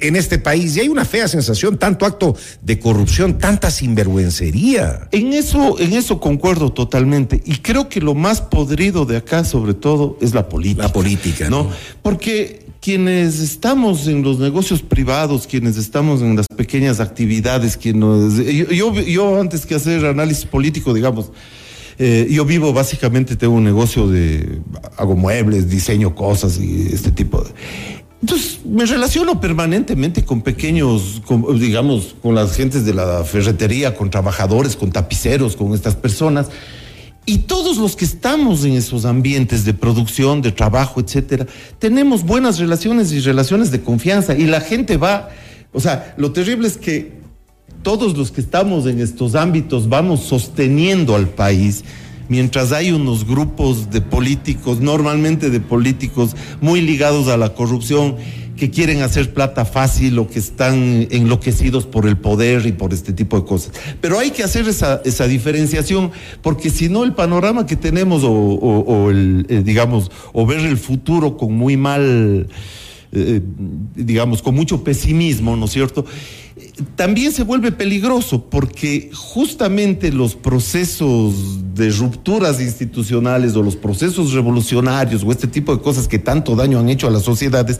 en 0.00 0.16
este 0.16 0.38
país 0.38 0.76
y 0.76 0.80
hay 0.80 0.88
una 0.88 1.04
fea 1.04 1.28
sensación, 1.28 1.78
tanto 1.78 2.06
acto 2.06 2.36
de 2.62 2.78
corrupción, 2.78 3.38
tanta 3.38 3.70
sinvergüencería. 3.70 5.08
En 5.12 5.32
eso, 5.32 5.78
en 5.78 5.92
eso 5.92 6.20
concuerdo 6.20 6.72
totalmente. 6.72 7.42
Y 7.44 7.56
creo 7.56 7.88
que 7.88 8.00
lo 8.00 8.14
más 8.14 8.40
podrido 8.40 9.04
de 9.04 9.16
acá, 9.16 9.44
sobre 9.44 9.74
todo, 9.74 10.18
es 10.20 10.34
la 10.34 10.48
política. 10.48 10.82
La 10.84 10.92
política, 10.92 11.50
¿no? 11.50 11.70
Porque 12.02 12.66
quienes 12.80 13.40
estamos 13.40 14.06
en 14.06 14.22
los 14.22 14.38
negocios 14.38 14.82
privados, 14.82 15.46
quienes 15.46 15.76
estamos 15.76 16.20
en 16.22 16.36
las 16.36 16.46
pequeñas 16.46 17.00
actividades, 17.00 17.76
quienes, 17.76 18.36
yo, 18.70 18.94
yo, 18.94 19.40
antes 19.40 19.66
que 19.66 19.74
hacer 19.74 20.04
análisis 20.06 20.44
político, 20.44 20.94
digamos, 20.94 21.32
eh, 21.98 22.26
yo 22.30 22.44
vivo 22.44 22.72
básicamente, 22.72 23.36
tengo 23.36 23.54
un 23.54 23.64
negocio 23.64 24.06
de, 24.08 24.60
hago 24.96 25.16
muebles, 25.16 25.70
diseño 25.70 26.14
cosas 26.14 26.58
y 26.58 26.88
este 26.92 27.10
tipo 27.10 27.42
de... 27.42 27.50
Entonces, 28.20 28.60
me 28.64 28.86
relaciono 28.86 29.40
permanentemente 29.40 30.24
con 30.24 30.40
pequeños, 30.40 31.22
digamos, 31.60 32.16
con 32.22 32.34
las 32.34 32.56
gentes 32.56 32.84
de 32.84 32.94
la 32.94 33.24
ferretería, 33.24 33.94
con 33.94 34.10
trabajadores, 34.10 34.74
con 34.74 34.90
tapiceros, 34.90 35.54
con 35.54 35.74
estas 35.74 35.94
personas. 35.94 36.48
Y 37.26 37.38
todos 37.38 37.76
los 37.76 37.94
que 37.94 38.04
estamos 38.04 38.64
en 38.64 38.72
esos 38.72 39.04
ambientes 39.04 39.64
de 39.64 39.74
producción, 39.74 40.42
de 40.42 40.52
trabajo, 40.52 41.00
etcétera, 41.00 41.46
tenemos 41.78 42.24
buenas 42.24 42.58
relaciones 42.58 43.12
y 43.12 43.20
relaciones 43.20 43.70
de 43.70 43.82
confianza. 43.82 44.34
Y 44.34 44.46
la 44.46 44.60
gente 44.60 44.96
va, 44.96 45.28
o 45.72 45.80
sea, 45.80 46.14
lo 46.16 46.32
terrible 46.32 46.68
es 46.68 46.78
que 46.78 47.12
todos 47.82 48.16
los 48.16 48.32
que 48.32 48.40
estamos 48.40 48.86
en 48.86 49.00
estos 49.00 49.34
ámbitos 49.34 49.88
vamos 49.88 50.20
sosteniendo 50.20 51.14
al 51.14 51.28
país, 51.28 51.84
mientras 52.28 52.72
hay 52.72 52.90
unos 52.90 53.26
grupos 53.26 53.90
de 53.90 54.00
políticos, 54.00 54.80
normalmente 54.80 55.50
de 55.50 55.60
políticos 55.60 56.34
muy 56.60 56.80
ligados 56.80 57.28
a 57.28 57.36
la 57.36 57.54
corrupción, 57.54 58.16
que 58.56 58.70
quieren 58.70 59.02
hacer 59.02 59.32
plata 59.32 59.64
fácil 59.64 60.18
o 60.18 60.26
que 60.26 60.38
están 60.38 61.06
enloquecidos 61.10 61.86
por 61.86 62.08
el 62.08 62.16
poder 62.16 62.66
y 62.66 62.72
por 62.72 62.92
este 62.92 63.12
tipo 63.12 63.38
de 63.38 63.46
cosas. 63.46 63.72
Pero 64.00 64.18
hay 64.18 64.30
que 64.30 64.42
hacer 64.42 64.66
esa, 64.66 65.28
diferenciación, 65.28 66.10
porque 66.42 66.70
si 66.70 66.88
no 66.88 67.04
el 67.04 67.12
panorama 67.12 67.66
que 67.66 67.76
tenemos 67.76 68.22
o, 68.24 69.10
el, 69.10 69.46
eh, 69.48 69.62
digamos, 69.64 70.10
o 70.32 70.46
ver 70.46 70.60
el 70.60 70.78
futuro 70.78 71.36
con 71.36 71.52
muy 71.52 71.76
mal, 71.76 72.48
eh, 73.12 73.40
digamos, 73.94 74.42
con 74.42 74.54
mucho 74.54 74.82
pesimismo, 74.82 75.54
¿no 75.54 75.66
es 75.66 75.72
cierto? 75.72 76.04
También 76.94 77.32
se 77.32 77.42
vuelve 77.42 77.70
peligroso 77.70 78.48
porque 78.48 79.10
justamente 79.12 80.10
los 80.10 80.34
procesos 80.34 81.74
de 81.74 81.90
rupturas 81.90 82.60
institucionales 82.60 83.54
o 83.56 83.62
los 83.62 83.76
procesos 83.76 84.32
revolucionarios 84.32 85.22
o 85.22 85.32
este 85.32 85.48
tipo 85.48 85.76
de 85.76 85.82
cosas 85.82 86.08
que 86.08 86.18
tanto 86.18 86.56
daño 86.56 86.78
han 86.78 86.88
hecho 86.88 87.08
a 87.08 87.10
las 87.10 87.22
sociedades 87.22 87.78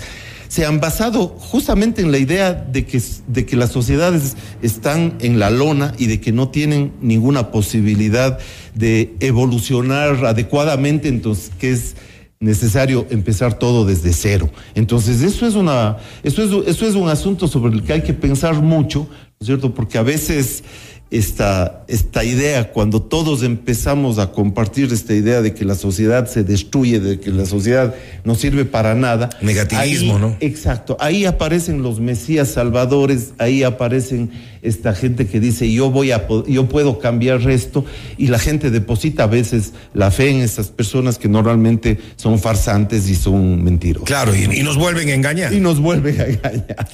se 0.49 0.64
han 0.64 0.80
basado 0.80 1.28
justamente 1.28 2.02
en 2.02 2.12
la 2.12 2.18
idea 2.18 2.52
de 2.52 2.85
que, 2.85 3.02
de 3.26 3.47
que 3.47 3.56
las 3.56 3.73
sociedades 3.73 4.37
están 4.62 5.14
en 5.21 5.38
la 5.38 5.50
lona 5.50 5.92
y 5.99 6.06
de 6.06 6.21
que 6.21 6.33
no 6.33 6.50
tienen 6.50 6.92
ninguna 7.00 7.50
posibilidad 7.50 8.38
de 8.75 9.14
evolucionar 9.21 10.25
adecuadamente, 10.25 11.09
entonces, 11.09 11.50
que 11.59 11.73
es 11.73 11.97
necesario 12.40 13.07
empezar 13.11 13.59
todo 13.59 13.85
desde 13.85 14.12
cero. 14.12 14.50
Entonces, 14.75 15.23
eso 15.23 15.47
es 15.47 15.55
una, 15.55 15.97
eso 16.23 16.43
es, 16.43 16.69
eso 16.69 16.87
es 16.87 16.95
un 16.95 17.09
asunto 17.09 17.49
sobre 17.49 17.75
el 17.75 17.83
que 17.83 17.95
hay 17.95 18.02
que 18.02 18.14
pensar 18.14 18.55
mucho, 18.62 19.09
¿no 19.11 19.37
es 19.40 19.47
cierto? 19.47 19.75
Porque 19.75 19.99
a 19.99 20.02
veces 20.02 20.62
esta, 21.08 21.84
esta 21.86 22.25
idea, 22.25 22.72
cuando 22.72 23.00
todos 23.00 23.44
empezamos 23.44 24.18
a 24.18 24.32
compartir 24.32 24.92
esta 24.92 25.14
idea 25.14 25.40
de 25.40 25.54
que 25.54 25.64
la 25.64 25.76
sociedad 25.76 26.26
se 26.26 26.42
destruye, 26.42 26.98
de 26.98 27.20
que 27.20 27.30
la 27.30 27.46
sociedad 27.46 27.94
no 28.25 28.34
sirve 28.34 28.64
para 28.64 28.96
nada. 28.96 29.30
Negativismo, 29.40 30.18
¿no? 30.18 30.36
Exacto. 30.40 30.96
Ahí 30.98 31.25
aparecen 31.25 31.82
los 31.82 32.00
mesías 32.00 32.48
salvadores, 32.48 33.34
ahí 33.38 33.62
aparecen 33.62 34.32
esta 34.62 34.94
gente 34.94 35.28
que 35.28 35.38
dice 35.38 35.70
yo 35.70 35.92
voy 35.92 36.10
a 36.10 36.26
yo 36.48 36.68
puedo 36.68 36.98
cambiar 36.98 37.48
esto 37.48 37.84
y 38.18 38.26
la 38.26 38.40
gente 38.40 38.72
deposita 38.72 39.25
a 39.25 39.26
veces 39.28 39.75
la 39.94 40.10
fe 40.10 40.30
en 40.30 40.40
esas 40.40 40.68
personas 40.68 41.18
que 41.18 41.28
normalmente 41.28 41.98
son 42.16 42.40
farsantes 42.40 43.08
y 43.08 43.14
son 43.14 43.62
mentiros. 43.62 44.02
Claro, 44.02 44.34
y, 44.34 44.42
y 44.42 44.62
nos 44.64 44.76
vuelven 44.76 45.08
a 45.10 45.14
engañar. 45.14 45.52
Y 45.52 45.60
nos 45.60 45.78
vuelven 45.78 46.20
a 46.20 46.25
engañar. 46.25 46.88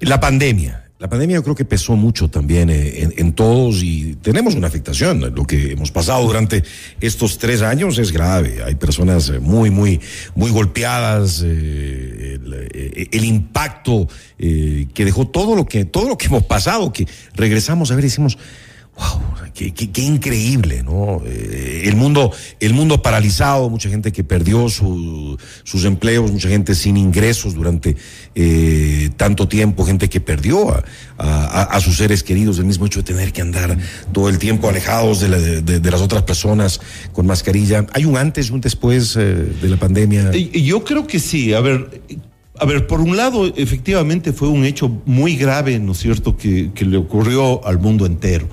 La 0.00 0.20
pandemia 0.20 0.87
la 0.98 1.08
pandemia 1.08 1.36
yo 1.36 1.44
creo 1.44 1.54
que 1.54 1.64
pesó 1.64 1.94
mucho 1.94 2.28
también 2.28 2.70
eh, 2.70 3.08
en, 3.16 3.32
todos 3.32 3.84
y 3.84 4.16
tenemos 4.16 4.56
una 4.56 4.66
afectación. 4.66 5.32
Lo 5.32 5.44
que 5.44 5.72
hemos 5.72 5.92
pasado 5.92 6.26
durante 6.26 6.64
estos 7.00 7.38
tres 7.38 7.62
años 7.62 7.98
es 7.98 8.10
grave. 8.10 8.64
Hay 8.64 8.74
personas 8.74 9.28
eh, 9.28 9.38
muy, 9.38 9.70
muy, 9.70 10.00
muy 10.34 10.50
golpeadas. 10.50 11.42
Eh, 11.44 12.40
el, 13.12 13.24
impacto 13.24 14.08
que 14.38 15.04
dejó 15.04 15.28
todo 15.28 15.54
lo 15.54 15.66
que, 15.66 15.84
todo 15.84 16.08
lo 16.08 16.18
que 16.18 16.26
hemos 16.26 16.44
pasado, 16.44 16.92
que 16.92 17.06
regresamos 17.34 17.90
a 17.90 17.94
ver 17.94 18.04
y 18.04 18.08
decimos, 18.08 18.38
wow, 18.98 19.28
qué, 19.54 20.02
increíble, 20.02 20.82
¿no? 20.82 21.22
Eh, 21.24 21.82
el 21.84 21.96
mundo, 21.96 22.32
el 22.60 22.74
mundo 22.74 23.02
paralizado, 23.02 23.68
mucha 23.70 23.88
gente 23.88 24.12
que 24.12 24.24
perdió 24.24 24.68
sus 24.68 25.84
empleos, 25.84 26.30
mucha 26.30 26.48
gente 26.48 26.74
sin 26.74 26.96
ingresos 26.96 27.54
durante 27.54 27.96
eh, 28.34 29.10
tanto 29.16 29.48
tiempo, 29.48 29.84
gente 29.84 30.08
que 30.08 30.20
perdió 30.20 30.82
a, 31.18 31.80
sus 31.80 31.96
seres 31.96 32.22
queridos, 32.22 32.58
el 32.58 32.64
mismo 32.64 32.86
hecho 32.86 33.00
de 33.00 33.04
tener 33.04 33.32
que 33.32 33.42
andar 33.42 33.76
todo 34.12 34.28
el 34.28 34.38
tiempo 34.38 34.68
alejados 34.68 35.20
de, 35.20 35.90
las 35.90 36.00
otras 36.00 36.22
personas 36.22 36.80
con 37.12 37.26
mascarilla. 37.26 37.86
¿Hay 37.92 38.04
un 38.04 38.16
antes 38.16 38.50
y 38.50 38.52
un 38.52 38.60
después 38.60 39.16
eh, 39.16 39.20
de 39.20 39.68
la 39.68 39.76
pandemia? 39.76 40.32
Yo 40.32 40.84
creo 40.84 41.06
que 41.06 41.18
sí. 41.18 41.54
A 41.54 41.60
ver, 41.60 42.02
a 42.60 42.64
ver, 42.64 42.86
por 42.86 43.00
un 43.00 43.16
lado, 43.16 43.46
efectivamente 43.56 44.32
fue 44.32 44.48
un 44.48 44.64
hecho 44.64 45.02
muy 45.06 45.36
grave, 45.36 45.78
¿no 45.78 45.92
es 45.92 45.98
cierto?, 45.98 46.36
que, 46.36 46.70
que 46.74 46.84
le 46.84 46.96
ocurrió 46.96 47.64
al 47.66 47.78
mundo 47.78 48.06
entero. 48.06 48.48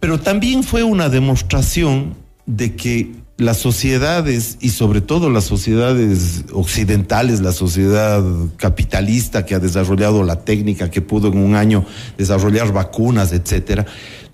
Pero 0.00 0.20
también 0.20 0.62
fue 0.62 0.82
una 0.82 1.08
demostración 1.08 2.14
de 2.46 2.74
que 2.74 3.12
las 3.36 3.58
sociedades 3.58 4.58
y 4.60 4.70
sobre 4.70 5.00
todo 5.00 5.30
las 5.30 5.44
sociedades 5.44 6.44
occidentales, 6.52 7.40
la 7.40 7.52
sociedad 7.52 8.22
capitalista 8.56 9.46
que 9.46 9.54
ha 9.54 9.60
desarrollado 9.60 10.24
la 10.24 10.40
técnica, 10.40 10.90
que 10.90 11.00
pudo 11.00 11.28
en 11.28 11.38
un 11.38 11.54
año 11.54 11.84
desarrollar 12.16 12.72
vacunas, 12.72 13.32
etcétera, 13.32 13.86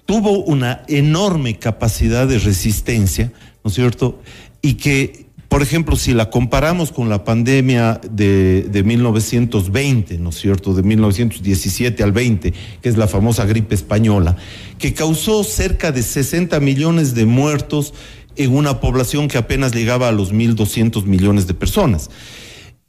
tuvo 0.07 0.43
una 0.45 0.83
enorme 0.89 1.59
capacidad 1.59 2.27
de 2.27 2.39
resistencia, 2.39 3.31
¿no 3.63 3.69
es 3.69 3.75
cierto? 3.75 4.21
Y 4.63 4.75
que 4.75 5.24
por 5.55 5.63
ejemplo, 5.63 5.95
si 5.95 6.15
la 6.15 6.31
comparamos 6.31 6.91
con 6.91 7.09
la 7.09 7.23
pandemia 7.23 8.01
de, 8.11 8.63
de, 8.63 8.83
1920, 8.83 10.19
¿no 10.19 10.31
es 10.31 10.35
cierto?, 10.35 10.75
de 10.75 10.83
1917 10.83 12.03
al 12.03 12.11
20, 12.11 12.53
que 12.83 12.89
es 12.89 12.97
la 12.97 13.07
famosa 13.07 13.45
gripe 13.45 13.73
española, 13.77 14.35
que 14.81 14.95
causó 14.95 15.45
cerca 15.45 15.93
de 15.93 16.03
60 16.03 16.59
millones 16.59 17.15
de 17.15 17.27
muertos 17.27 17.95
en 18.35 18.53
una 18.53 18.81
población 18.81 19.29
que 19.29 19.39
apenas 19.39 19.73
llegaba 19.73 20.09
a 20.09 20.11
los 20.11 20.35
1.200 20.35 21.05
millones 21.05 21.47
de 21.47 21.55
personas. 21.55 22.11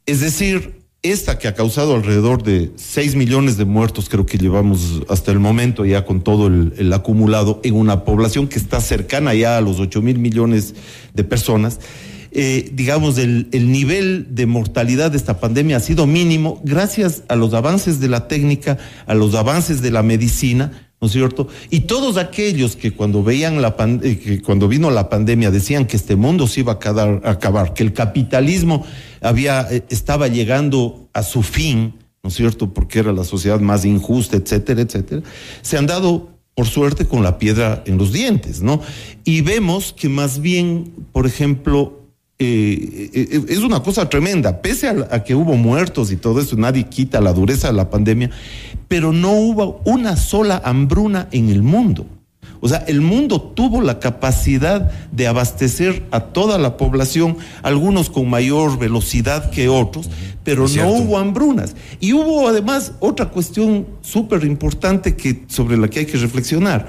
Es 0.07 0.21
decir, 0.21 0.81
esta 1.03 1.37
que 1.37 1.47
ha 1.47 1.53
causado 1.53 1.93
alrededor 1.93 2.41
de 2.41 2.71
6 2.77 3.15
millones 3.15 3.57
de 3.57 3.65
muertos, 3.65 4.09
creo 4.09 4.25
que 4.25 4.39
llevamos 4.39 5.03
hasta 5.07 5.31
el 5.31 5.37
momento 5.37 5.85
ya 5.85 6.03
con 6.03 6.23
todo 6.23 6.47
el, 6.47 6.73
el 6.79 6.91
acumulado 6.93 7.61
en 7.63 7.75
una 7.75 8.03
población 8.03 8.47
que 8.47 8.57
está 8.57 8.81
cercana 8.81 9.35
ya 9.35 9.55
a 9.55 9.61
los 9.61 9.79
8 9.79 10.01
mil 10.01 10.17
millones 10.17 10.73
de 11.13 11.23
personas 11.23 11.79
eh, 12.37 12.69
digamos, 12.73 13.17
el, 13.17 13.47
el, 13.53 13.71
nivel 13.71 14.35
de 14.35 14.45
mortalidad 14.45 15.11
de 15.11 15.17
esta 15.17 15.39
pandemia 15.39 15.77
ha 15.77 15.79
sido 15.79 16.05
mínimo 16.05 16.61
gracias 16.65 17.23
a 17.29 17.37
los 17.37 17.53
avances 17.53 18.01
de 18.01 18.09
la 18.09 18.27
técnica, 18.27 18.77
a 19.07 19.15
los 19.15 19.35
avances 19.35 19.81
de 19.81 19.89
la 19.89 20.03
medicina, 20.03 20.89
¿no 20.99 21.07
es 21.07 21.13
cierto? 21.13 21.47
Y 21.69 21.81
todos 21.81 22.17
aquellos 22.17 22.75
que 22.75 22.91
cuando 22.91 23.23
veían 23.23 23.61
la 23.61 23.73
eh, 24.03 24.41
cuando 24.43 24.67
vino 24.67 24.91
la 24.91 25.07
pandemia 25.07 25.49
decían 25.49 25.85
que 25.85 25.95
este 25.95 26.17
mundo 26.17 26.45
se 26.47 26.59
iba 26.59 26.73
a 26.73 27.29
acabar, 27.31 27.73
que 27.73 27.83
el 27.83 27.93
capitalismo 27.93 28.85
había, 29.21 29.65
eh, 29.71 29.85
estaba 29.89 30.27
llegando 30.27 31.09
a 31.13 31.23
su 31.23 31.41
fin, 31.41 31.93
¿no 32.21 32.27
es 32.27 32.35
cierto? 32.35 32.73
Porque 32.73 32.99
era 32.99 33.13
la 33.13 33.23
sociedad 33.23 33.61
más 33.61 33.85
injusta, 33.85 34.35
etcétera, 34.35 34.81
etcétera, 34.81 35.21
se 35.61 35.77
han 35.77 35.87
dado 35.87 36.31
por 36.53 36.67
suerte 36.67 37.05
con 37.05 37.23
la 37.23 37.37
piedra 37.37 37.81
en 37.85 37.97
los 37.97 38.11
dientes, 38.11 38.61
¿no? 38.61 38.81
Y 39.23 39.39
vemos 39.39 39.93
que 39.93 40.09
más 40.09 40.39
bien, 40.39 40.93
por 41.11 41.25
ejemplo, 41.27 42.04
eh, 42.37 43.11
eh, 43.13 43.45
es 43.47 43.59
una 43.59 43.81
cosa 43.81 44.09
tremenda, 44.09 44.61
pese 44.61 44.89
a, 44.89 45.23
que 45.23 45.35
hubo 45.35 45.55
muertos 45.55 46.11
y 46.11 46.17
todo 46.17 46.41
eso, 46.41 46.57
nadie 46.57 46.83
quita 46.83 47.21
la 47.21 47.31
dureza 47.31 47.67
de 47.67 47.73
la 47.73 47.89
pandemia, 47.89 48.29
pero 48.89 49.13
no 49.13 49.31
hubo 49.31 49.81
una 49.85 50.17
sola 50.17 50.61
hambruna 50.65 51.29
en 51.31 51.49
el 51.49 51.63
mundo. 51.63 52.05
O 52.59 52.67
sea, 52.67 52.83
el 52.87 52.99
mundo 52.99 53.41
tuvo 53.41 53.81
la 53.81 53.99
capacidad 53.99 54.91
de 55.11 55.27
abastecer 55.27 56.03
a 56.11 56.19
toda 56.19 56.57
la 56.57 56.77
población, 56.77 57.37
algunos 57.61 58.09
con 58.09 58.29
mayor 58.29 58.79
velocidad 58.79 59.49
que 59.51 59.69
otros, 59.69 60.09
pero 60.43 60.67
no 60.67 60.89
hubo 60.89 61.17
hambrunas. 61.17 61.75
Y 61.99 62.13
hubo 62.13 62.47
además 62.47 62.93
otra 62.99 63.29
cuestión 63.29 63.85
súper 64.01 64.43
importante 64.43 65.15
que, 65.15 65.43
sobre 65.47 65.77
la 65.77 65.89
que 65.89 65.99
hay 65.99 66.05
que 66.05 66.17
reflexionar 66.17 66.87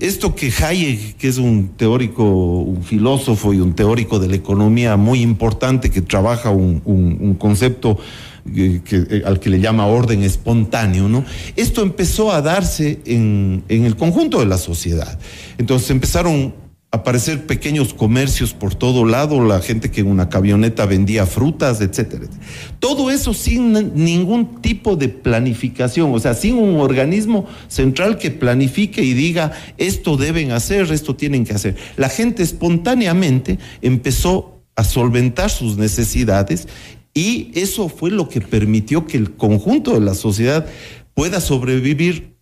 esto, 0.00 0.34
que 0.34 0.52
Hayek, 0.52 1.16
que 1.16 1.28
es 1.28 1.38
un 1.38 1.70
teórico, 1.76 2.24
un 2.24 2.82
filósofo 2.82 3.52
y 3.52 3.60
un 3.60 3.74
teórico 3.74 4.18
de 4.18 4.28
la 4.28 4.36
economía 4.36 4.96
muy 4.96 5.20
importante 5.20 5.90
que 5.90 6.02
trabaja 6.02 6.50
un, 6.50 7.36
concepto 7.38 7.98
eh, 8.54 9.22
al 9.24 9.40
que 9.40 9.50
le 9.50 9.60
llama 9.60 9.86
orden 9.86 10.22
espontáneo, 10.22 11.08
¿no? 11.08 11.24
Esto 11.56 11.82
empezó 11.82 12.32
a 12.32 12.42
darse 12.42 13.00
en 13.06 13.64
el 13.68 13.96
conjunto 13.96 14.40
de 14.40 14.46
la 14.46 14.58
sociedad. 14.58 15.18
Entonces 15.58 15.90
empezaron 15.90 16.63
aparecer 16.94 17.46
pequeños 17.46 17.92
comercios 17.92 18.54
por 18.54 18.74
todo 18.74 19.04
lado, 19.04 19.44
la 19.44 19.60
gente 19.60 19.90
que 19.90 20.00
en 20.00 20.06
una 20.06 20.28
camioneta 20.28 20.86
vendía 20.86 21.26
frutas, 21.26 21.80
etcétera. 21.80 22.26
Todo 22.78 23.10
eso 23.10 23.34
sin 23.34 23.94
ningún 23.94 24.60
tipo 24.62 24.96
de 24.96 25.08
planificación, 25.08 26.14
o 26.14 26.18
sea, 26.20 26.34
sin 26.34 26.56
un 26.56 26.76
organismo 26.76 27.46
central 27.68 28.18
que 28.18 28.30
planifique 28.30 29.02
y 29.02 29.14
diga 29.14 29.52
esto 29.76 30.16
deben 30.16 30.52
hacer, 30.52 30.90
esto 30.92 31.16
tienen 31.16 31.44
que 31.44 31.54
hacer. 31.54 31.76
La 31.96 32.08
gente 32.08 32.42
espontáneamente 32.42 33.58
empezó 33.82 34.62
a 34.76 34.84
solventar 34.84 35.50
sus 35.50 35.76
necesidades 35.76 36.68
y 37.12 37.50
eso 37.54 37.88
fue 37.88 38.10
lo 38.10 38.28
que 38.28 38.40
permitió 38.40 39.06
que 39.06 39.16
el 39.16 39.36
conjunto 39.36 39.94
de 39.94 40.00
la 40.00 40.14
sociedad 40.14 40.66
pueda 41.14 41.40
sobrevivir 41.40 42.33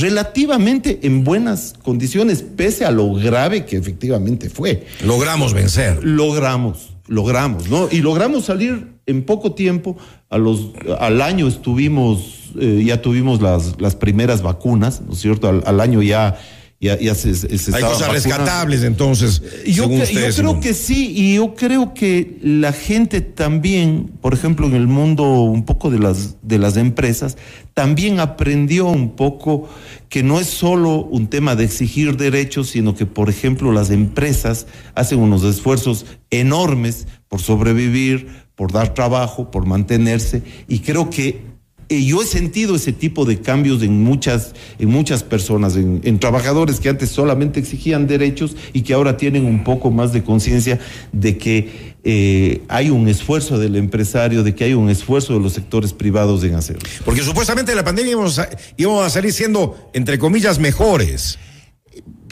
relativamente 0.00 1.00
en 1.02 1.24
buenas 1.24 1.74
condiciones, 1.82 2.42
pese 2.42 2.84
a 2.84 2.90
lo 2.90 3.12
grave 3.14 3.64
que 3.64 3.76
efectivamente 3.76 4.50
fue. 4.50 4.86
Logramos 5.04 5.54
vencer. 5.54 6.04
Logramos. 6.04 6.90
logramos, 7.06 7.68
¿no? 7.68 7.88
Y 7.90 8.00
logramos 8.00 8.46
salir 8.46 8.94
en 9.06 9.24
poco 9.24 9.52
tiempo, 9.52 9.96
a 10.30 10.38
los, 10.38 10.70
al 10.98 11.20
año 11.20 11.46
estuvimos, 11.46 12.50
eh, 12.58 12.82
ya 12.86 13.02
tuvimos 13.02 13.42
las, 13.42 13.80
las 13.80 13.94
primeras 13.96 14.42
vacunas, 14.42 15.02
¿no 15.02 15.12
es 15.12 15.20
cierto? 15.20 15.48
Al, 15.48 15.62
al 15.66 15.80
año 15.80 16.00
ya 16.00 16.38
ya, 16.80 17.14
se, 17.14 17.30
Hay 17.72 17.82
cosas 17.82 18.12
rescatables 18.12 18.82
entonces. 18.82 19.42
Yo, 19.66 19.88
creo 19.88 20.60
que 20.60 20.74
sí, 20.74 21.12
y 21.16 21.36
yo 21.36 21.54
creo 21.54 21.94
que 21.94 22.38
la 22.42 22.72
gente 22.72 23.22
también, 23.22 24.12
por 24.20 24.34
ejemplo, 24.34 24.66
en 24.66 24.74
el 24.74 24.86
mundo 24.86 25.24
un 25.24 25.64
poco 25.64 25.90
de 25.90 25.98
las, 25.98 26.36
de 26.42 26.58
las 26.58 26.76
empresas, 26.76 27.38
también 27.72 28.20
aprendió 28.20 28.86
un 28.86 29.16
poco 29.16 29.68
que 30.10 30.22
no 30.22 30.38
es 30.38 30.46
solo 30.46 31.04
un 31.04 31.28
tema 31.28 31.56
de 31.56 31.64
exigir 31.64 32.16
derechos, 32.16 32.70
sino 32.70 32.94
que, 32.94 33.06
por 33.06 33.30
ejemplo, 33.30 33.72
las 33.72 33.90
empresas 33.90 34.66
hacen 34.94 35.20
unos 35.20 35.42
esfuerzos 35.42 36.04
enormes 36.30 37.06
por 37.28 37.40
sobrevivir, 37.40 38.28
por 38.54 38.72
dar 38.72 38.92
trabajo, 38.94 39.50
por 39.50 39.64
mantenerse, 39.66 40.42
y 40.68 40.80
creo 40.80 41.08
que 41.08 41.53
y 41.88 42.06
yo 42.06 42.22
he 42.22 42.26
sentido 42.26 42.76
ese 42.76 42.92
tipo 42.92 43.24
de 43.24 43.40
cambios 43.40 43.82
en 43.82 44.02
muchas, 44.02 44.54
en 44.78 44.88
muchas 44.88 45.22
personas, 45.22 45.76
en, 45.76 46.18
trabajadores 46.18 46.80
que 46.80 46.88
antes 46.88 47.10
solamente 47.10 47.60
exigían 47.60 48.06
derechos 48.06 48.56
y 48.72 48.82
que 48.82 48.94
ahora 48.94 49.16
tienen 49.16 49.44
un 49.44 49.64
poco 49.64 49.90
más 49.90 50.12
de 50.12 50.22
conciencia 50.22 50.80
de 51.12 51.36
que 51.36 51.94
eh, 52.04 52.62
hay 52.68 52.90
un 52.90 53.08
esfuerzo 53.08 53.58
del 53.58 53.76
empresario, 53.76 54.42
de 54.42 54.54
que 54.54 54.64
hay 54.64 54.74
un 54.74 54.88
esfuerzo 54.88 55.34
de 55.34 55.40
los 55.40 55.52
sectores 55.52 55.92
privados 55.92 56.42
en 56.44 56.54
hacerlo. 56.54 56.82
Porque 57.04 57.22
supuestamente 57.22 57.74
la 57.74 57.84
pandemia 57.84 58.12
íbamos 58.12 58.40
íbamos 58.76 59.04
a 59.04 59.10
salir 59.10 59.32
siendo, 59.32 59.90
entre 59.92 60.18
comillas, 60.18 60.58
mejores. 60.58 61.38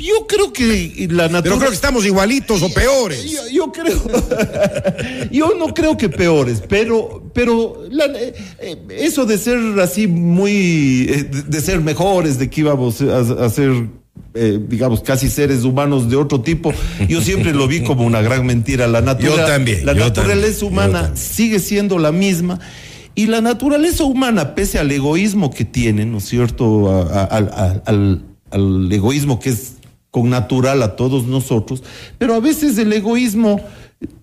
Yo 0.03 0.27
creo 0.27 0.53
que 0.53 1.07
la 1.11 1.29
naturaleza. 1.29 1.43
Pero 1.43 1.59
creo 1.59 1.71
que 1.71 1.77
estamos 1.77 2.05
igualitos 2.05 2.61
o 2.61 2.75
peores. 2.75 3.25
Yo, 3.53 3.71
creo. 3.71 4.03
yo 5.31 5.55
no 5.57 5.73
creo 5.73 5.97
que 5.97 6.09
peores, 6.09 6.61
pero, 6.69 7.31
pero 7.33 7.85
eh, 7.87 8.35
eh, 8.59 8.77
eso 8.99 9.27
de 9.27 9.39
ser 9.39 9.59
así 9.81 10.09
muy. 10.09 11.07
Eh, 11.09 11.31
de, 11.47 11.61
ser 11.61 11.81
mejores, 11.81 12.37
de 12.41 12.51
que 12.51 12.63
íbamos 12.63 13.01
a, 13.01 13.49
ser. 13.49 13.89
digamos, 14.35 15.03
casi 15.03 15.31
seres 15.31 15.63
humanos 15.63 16.11
de 16.11 16.17
otro 16.17 16.41
tipo, 16.41 16.73
yo 17.09 17.21
siempre 17.21 17.55
lo 17.55 17.69
vi 17.69 17.83
como 17.83 18.05
una 18.05 18.23
gran 18.23 18.45
mentira. 18.45 18.89
La 18.89 19.03
naturaleza, 19.03 19.47
yo 19.47 19.53
también, 19.53 19.87
la 19.87 19.95
naturaleza 19.95 20.67
humana 20.67 21.13
sigue 21.15 21.61
siendo 21.61 21.99
la 21.99 22.11
misma. 22.11 22.59
Y 23.15 23.27
la 23.27 23.41
naturaleza 23.41 24.03
humana, 24.05 24.57
pese 24.57 24.81
al 24.81 24.91
egoísmo 24.91 25.53
que 25.53 25.67
tiene, 25.67 26.07
¿no 26.07 26.19
es 26.19 26.25
cierto?, 26.25 27.07
al, 27.13 28.25
al 28.51 28.91
egoísmo 28.91 29.39
que 29.39 29.51
es 29.51 29.75
con 30.13 30.31
natural 30.31 30.83
a 30.83 30.95
todos 30.95 31.27
nosotros, 31.27 31.83
pero 32.19 32.35
a 32.35 32.41
veces 32.41 32.79
el 32.79 32.93
egoísmo 32.93 33.61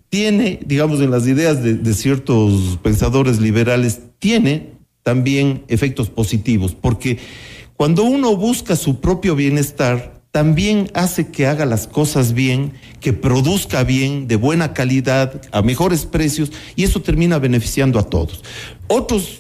tiene, 0.10 0.60
digamos, 0.66 1.02
en 1.02 1.12
las 1.12 1.28
ideas 1.28 1.64
de, 1.64 1.94
ciertos 1.94 2.78
pensadores 2.82 3.40
liberales, 3.40 4.00
tiene 4.20 4.74
también 5.04 5.64
efectos 5.68 6.10
positivos, 6.10 6.76
porque 6.80 7.18
cuando 7.76 8.04
uno 8.04 8.38
busca 8.38 8.76
su 8.76 9.02
propio 9.02 9.36
bienestar, 9.36 10.22
también 10.32 10.92
hace 10.94 11.30
que 11.30 11.48
haga 11.48 11.66
las 11.66 11.88
cosas 11.88 12.34
bien, 12.34 12.74
que 13.00 13.14
produzca 13.14 13.84
bien, 13.84 14.28
de 14.28 14.36
buena 14.36 14.74
calidad, 14.74 15.42
a 15.52 15.64
mejores 15.64 16.06
precios, 16.06 16.52
y 16.76 16.84
eso 16.84 17.02
termina 17.02 17.40
beneficiando 17.40 17.98
a 17.98 18.04
todos. 18.04 18.44
Otros 18.88 19.40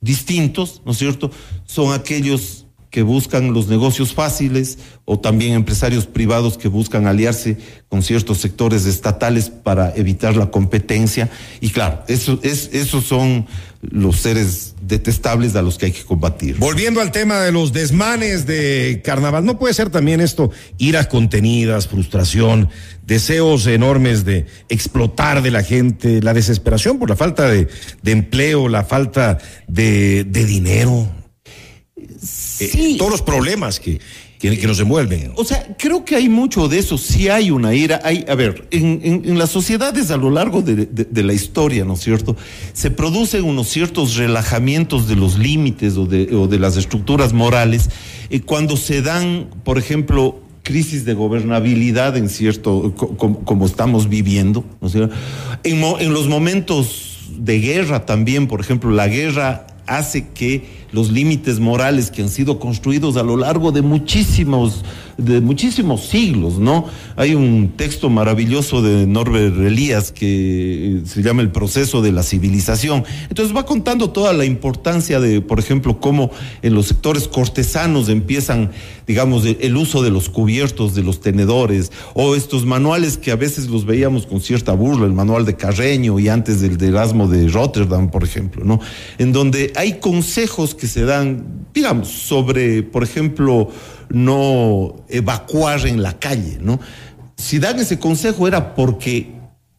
distintos, 0.00 0.80
¿no 0.84 0.92
es 0.92 0.98
cierto?, 0.98 1.32
son 1.64 1.92
aquellos 1.92 2.67
que 2.90 3.02
buscan 3.02 3.52
los 3.52 3.68
negocios 3.68 4.14
fáciles 4.14 4.78
o 5.04 5.18
también 5.18 5.54
empresarios 5.54 6.06
privados 6.06 6.56
que 6.56 6.68
buscan 6.68 7.06
aliarse 7.06 7.58
con 7.88 8.02
ciertos 8.02 8.38
sectores 8.38 8.86
estatales 8.86 9.50
para 9.50 9.94
evitar 9.94 10.36
la 10.36 10.50
competencia. 10.50 11.30
Y 11.60 11.70
claro, 11.70 12.02
eso, 12.08 12.38
es, 12.42 12.70
esos 12.72 13.04
son 13.04 13.46
los 13.80 14.16
seres 14.16 14.74
detestables 14.80 15.54
a 15.54 15.62
los 15.62 15.78
que 15.78 15.86
hay 15.86 15.92
que 15.92 16.02
combatir. 16.02 16.56
Volviendo 16.56 17.00
al 17.00 17.12
tema 17.12 17.40
de 17.40 17.52
los 17.52 17.72
desmanes 17.72 18.46
de 18.46 19.02
carnaval, 19.04 19.44
¿no 19.44 19.58
puede 19.58 19.74
ser 19.74 19.90
también 19.90 20.20
esto 20.20 20.50
iras 20.78 21.06
contenidas, 21.06 21.88
frustración, 21.88 22.70
deseos 23.06 23.66
enormes 23.66 24.24
de 24.24 24.46
explotar 24.68 25.42
de 25.42 25.50
la 25.50 25.62
gente, 25.62 26.22
la 26.22 26.34
desesperación 26.34 26.98
por 26.98 27.10
la 27.10 27.16
falta 27.16 27.48
de, 27.48 27.68
empleo, 28.04 28.68
la 28.68 28.84
falta 28.84 29.38
de, 29.68 30.24
de 30.24 30.44
dinero? 30.44 31.17
Sí. 32.66 32.96
todos 32.98 33.10
los 33.10 33.22
problemas 33.22 33.78
que, 33.80 34.00
que, 34.38 34.66
nos 34.66 34.78
envuelven. 34.80 35.32
O 35.34 35.44
sea, 35.44 35.76
creo 35.78 36.04
que 36.04 36.14
hay 36.16 36.28
mucho 36.28 36.68
de 36.68 36.78
eso, 36.78 36.96
sí 36.96 37.28
hay 37.28 37.50
una 37.50 37.74
ira, 37.74 38.00
hay, 38.04 38.24
a 38.28 38.34
ver, 38.34 38.68
en, 38.70 39.22
en, 39.24 39.38
las 39.38 39.50
sociedades 39.50 40.10
a 40.10 40.16
lo 40.16 40.30
largo 40.30 40.62
de, 40.62 40.86
de, 40.86 41.22
la 41.22 41.32
historia, 41.32 41.84
¿no 41.84 41.94
es 41.94 42.00
cierto? 42.00 42.36
Se 42.72 42.90
producen 42.90 43.44
unos 43.44 43.68
ciertos 43.68 44.16
relajamientos 44.16 45.08
de 45.08 45.16
los 45.16 45.38
límites 45.38 45.96
o 45.96 46.06
de, 46.06 46.34
o 46.34 46.46
de 46.46 46.58
las 46.58 46.76
estructuras 46.76 47.32
morales 47.32 47.90
eh, 48.30 48.40
cuando 48.40 48.76
se 48.76 49.02
dan, 49.02 49.48
por 49.64 49.78
ejemplo, 49.78 50.40
crisis 50.62 51.04
de 51.04 51.14
gobernabilidad 51.14 52.16
en 52.16 52.28
cierto, 52.28 52.94
como, 52.94 53.66
estamos 53.66 54.08
viviendo, 54.08 54.64
¿no 54.80 54.86
es 54.86 54.92
cierto? 54.92 55.14
En, 55.64 55.82
en 55.82 56.12
los 56.12 56.28
momentos 56.28 57.30
de 57.38 57.58
guerra 57.58 58.04
también, 58.06 58.46
por 58.46 58.60
ejemplo, 58.60 58.90
la 58.90 59.08
guerra 59.08 59.66
hace 59.86 60.28
que 60.28 60.77
los 60.92 61.10
límites 61.10 61.60
morales 61.60 62.10
que 62.10 62.22
han 62.22 62.28
sido 62.28 62.58
construidos 62.58 63.16
a 63.16 63.22
lo 63.22 63.36
largo 63.36 63.72
de 63.72 63.82
muchísimos, 63.82 64.84
de 65.18 65.40
muchísimos 65.40 66.06
siglos, 66.06 66.58
¿no? 66.60 66.86
Hay 67.16 67.34
un 67.34 67.72
texto 67.76 68.08
maravilloso 68.08 68.82
de 68.82 69.04
Norbert 69.04 69.58
Elías 69.58 70.12
que 70.12 70.98
eh, 70.98 71.02
se 71.04 71.22
llama 71.22 71.42
El 71.42 71.50
proceso 71.50 72.02
de 72.02 72.12
la 72.12 72.22
civilización. 72.22 73.04
Entonces 73.28 73.54
va 73.54 73.66
contando 73.66 74.10
toda 74.10 74.32
la 74.32 74.44
importancia 74.44 75.18
de, 75.18 75.40
por 75.40 75.58
ejemplo, 75.58 75.98
cómo 75.98 76.30
en 76.62 76.74
los 76.74 76.86
sectores 76.86 77.26
cortesanos 77.26 78.08
empiezan, 78.08 78.70
digamos, 79.08 79.44
el 79.44 79.76
uso 79.76 80.04
de 80.04 80.10
los 80.10 80.28
cubiertos, 80.28 80.94
de 80.94 81.02
los 81.02 81.20
tenedores, 81.20 81.90
o 82.14 82.36
estos 82.36 82.64
manuales 82.64 83.18
que 83.18 83.32
a 83.32 83.36
veces 83.36 83.68
los 83.68 83.86
veíamos 83.86 84.24
con 84.24 84.40
cierta 84.40 84.72
burla, 84.72 85.04
el 85.06 85.12
manual 85.12 85.44
de 85.44 85.56
Carreño 85.56 86.20
y 86.20 86.28
antes 86.28 86.60
del 86.60 86.78
de 86.78 86.88
Erasmo 86.88 87.26
de 87.26 87.48
Rotterdam, 87.48 88.12
por 88.12 88.22
ejemplo, 88.22 88.64
¿no? 88.64 88.78
En 89.18 89.32
donde 89.32 89.72
hay 89.74 89.94
consejos 89.94 90.76
que 90.76 90.86
se 90.86 91.04
dan, 91.04 91.66
digamos, 91.74 92.06
sobre, 92.06 92.84
por 92.84 93.02
ejemplo, 93.02 93.68
no 94.10 94.96
evacuar 95.08 95.86
en 95.86 96.02
la 96.02 96.18
calle, 96.18 96.58
¿no? 96.60 96.80
Si 97.36 97.58
dan 97.58 97.78
ese 97.78 97.98
consejo 97.98 98.48
era 98.48 98.74
porque 98.74 99.32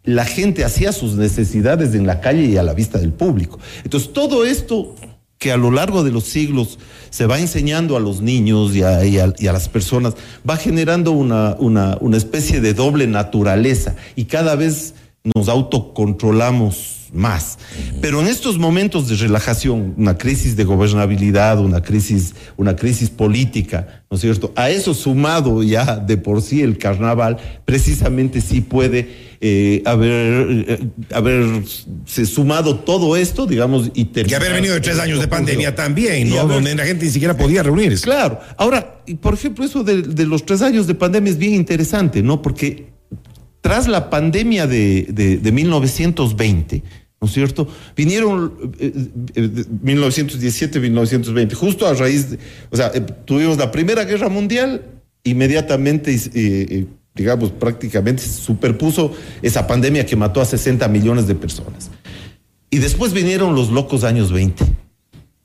la 0.04 0.26
gente 0.26 0.64
hacía 0.64 0.92
sus 0.92 1.16
necesidades 1.16 1.94
en 1.94 2.08
la 2.08 2.22
calle 2.22 2.46
y 2.46 2.58
a 2.58 2.64
la 2.64 2.74
vista 2.74 2.98
del 2.98 3.12
público. 3.12 3.60
Entonces, 3.84 4.14
todo 4.14 4.46
esto 4.46 4.96
que 5.38 5.52
a 5.52 5.58
lo 5.58 5.72
largo 5.72 6.04
de 6.04 6.12
los 6.12 6.26
siglos 6.26 6.80
se 7.10 7.26
va 7.26 7.40
enseñando 7.40 7.96
a 7.96 8.00
los 8.00 8.22
niños 8.22 8.76
y 8.76 8.84
a, 8.84 9.54
las 9.54 9.70
personas, 9.70 10.16
va 10.48 10.58
generando 10.58 11.12
una, 11.12 11.56
una 11.60 12.18
especie 12.18 12.60
de 12.60 12.74
doble 12.74 13.08
naturaleza 13.08 13.96
y 14.16 14.26
cada 14.26 14.56
vez 14.56 14.96
nos 15.24 15.48
autocontrolamos 15.48 16.99
más. 17.14 17.58
Pero 18.02 18.22
en 18.22 18.28
estos 18.28 18.58
momentos 18.58 19.08
de 19.08 19.16
relajación, 19.16 19.94
una 19.98 20.18
crisis 20.18 20.56
de 20.56 20.64
gobernabilidad, 20.64 21.60
una 21.60 21.82
crisis, 21.82 22.34
una 22.58 22.76
crisis 22.76 23.10
política, 23.10 24.04
¿no 24.10 24.16
es 24.16 24.22
cierto? 24.22 24.54
A 24.56 24.70
eso 24.70 24.94
sumado 24.94 25.64
ya 25.64 25.98
de 25.98 26.18
por 26.18 26.42
sí 26.42 26.62
el 26.62 26.78
carnaval, 26.78 27.38
precisamente 27.66 28.42
sí 28.42 28.62
puede 28.62 29.30
eh, 29.42 29.82
haber, 29.86 30.66
eh, 30.68 30.80
haberse 31.14 32.26
sumado 32.26 32.80
todo 32.80 33.16
esto, 33.16 33.46
digamos, 33.46 33.90
y 33.94 34.06
Que 34.06 34.36
haber 34.36 34.54
venido 34.54 34.74
de 34.74 34.82
tres 34.82 35.00
años 35.00 35.20
de 35.20 35.28
pandemia 35.28 35.76
también, 35.76 36.30
¿no? 36.30 36.46
Donde 36.48 36.76
la 36.76 36.86
gente 36.86 37.06
ni 37.06 37.12
siquiera 37.12 37.38
podía 37.38 37.64
reunirse. 37.64 38.04
Claro. 38.04 38.40
Ahora, 38.58 39.02
por 39.22 39.34
ejemplo, 39.34 39.64
eso 39.64 39.84
de, 39.84 40.02
de 40.02 40.26
los 40.26 40.46
tres 40.46 40.62
años 40.62 40.88
de 40.88 40.96
pandemia 40.96 41.32
es 41.32 41.38
bien 41.38 41.54
interesante, 41.54 42.22
¿no? 42.22 42.42
Porque 42.42 43.00
tras 43.62 43.88
la 43.88 44.10
pandemia 44.10 44.68
de, 44.68 45.06
de, 45.42 45.52
1920, 45.52 46.84
¿no 47.22 47.28
es 47.28 47.34
cierto? 47.34 47.68
Vinieron 47.96 48.54
1917, 49.82 50.78
eh, 50.78 50.82
1920, 50.82 51.54
eh, 51.54 51.58
justo 51.58 51.88
a 51.88 51.94
raíz, 51.94 52.32
de, 52.32 52.40
o 52.70 52.78
sea, 52.78 52.92
eh, 52.94 53.02
tuvimos 53.26 53.58
la 53.58 53.72
Primera 53.72 54.06
Guerra 54.06 54.30
Mundial, 54.30 54.84
inmediatamente, 55.24 56.18
digamos, 57.14 57.52
prácticamente 57.52 58.24
superpuso 58.24 59.14
esa 59.42 59.68
pandemia 59.68 60.06
que 60.06 60.16
mató 60.16 60.40
a 60.42 60.46
60 60.46 60.88
millones 60.88 61.28
de 61.28 61.36
personas. 61.36 61.92
Y 62.70 62.78
después 62.78 63.14
vinieron 63.14 63.56
los 63.56 63.70
locos 63.70 64.04
años 64.04 64.32
20. 64.32 64.64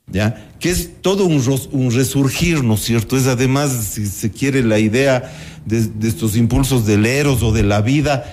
¿Ya? 0.07 0.51
Que 0.59 0.69
es 0.69 1.01
todo 1.01 1.25
un, 1.25 1.43
un 1.71 1.91
resurgir, 1.91 2.63
¿no 2.63 2.75
es 2.75 2.81
cierto? 2.81 3.17
Es 3.17 3.25
además, 3.25 3.71
si 3.93 4.05
se 4.05 4.31
quiere, 4.31 4.63
la 4.63 4.77
idea 4.77 5.33
de, 5.65 6.07
estos 6.07 6.35
impulsos 6.37 6.85
del 6.85 7.05
eros 7.05 7.41
o 7.43 7.51
de 7.51 7.63
la 7.63 7.81
vida, 7.81 8.23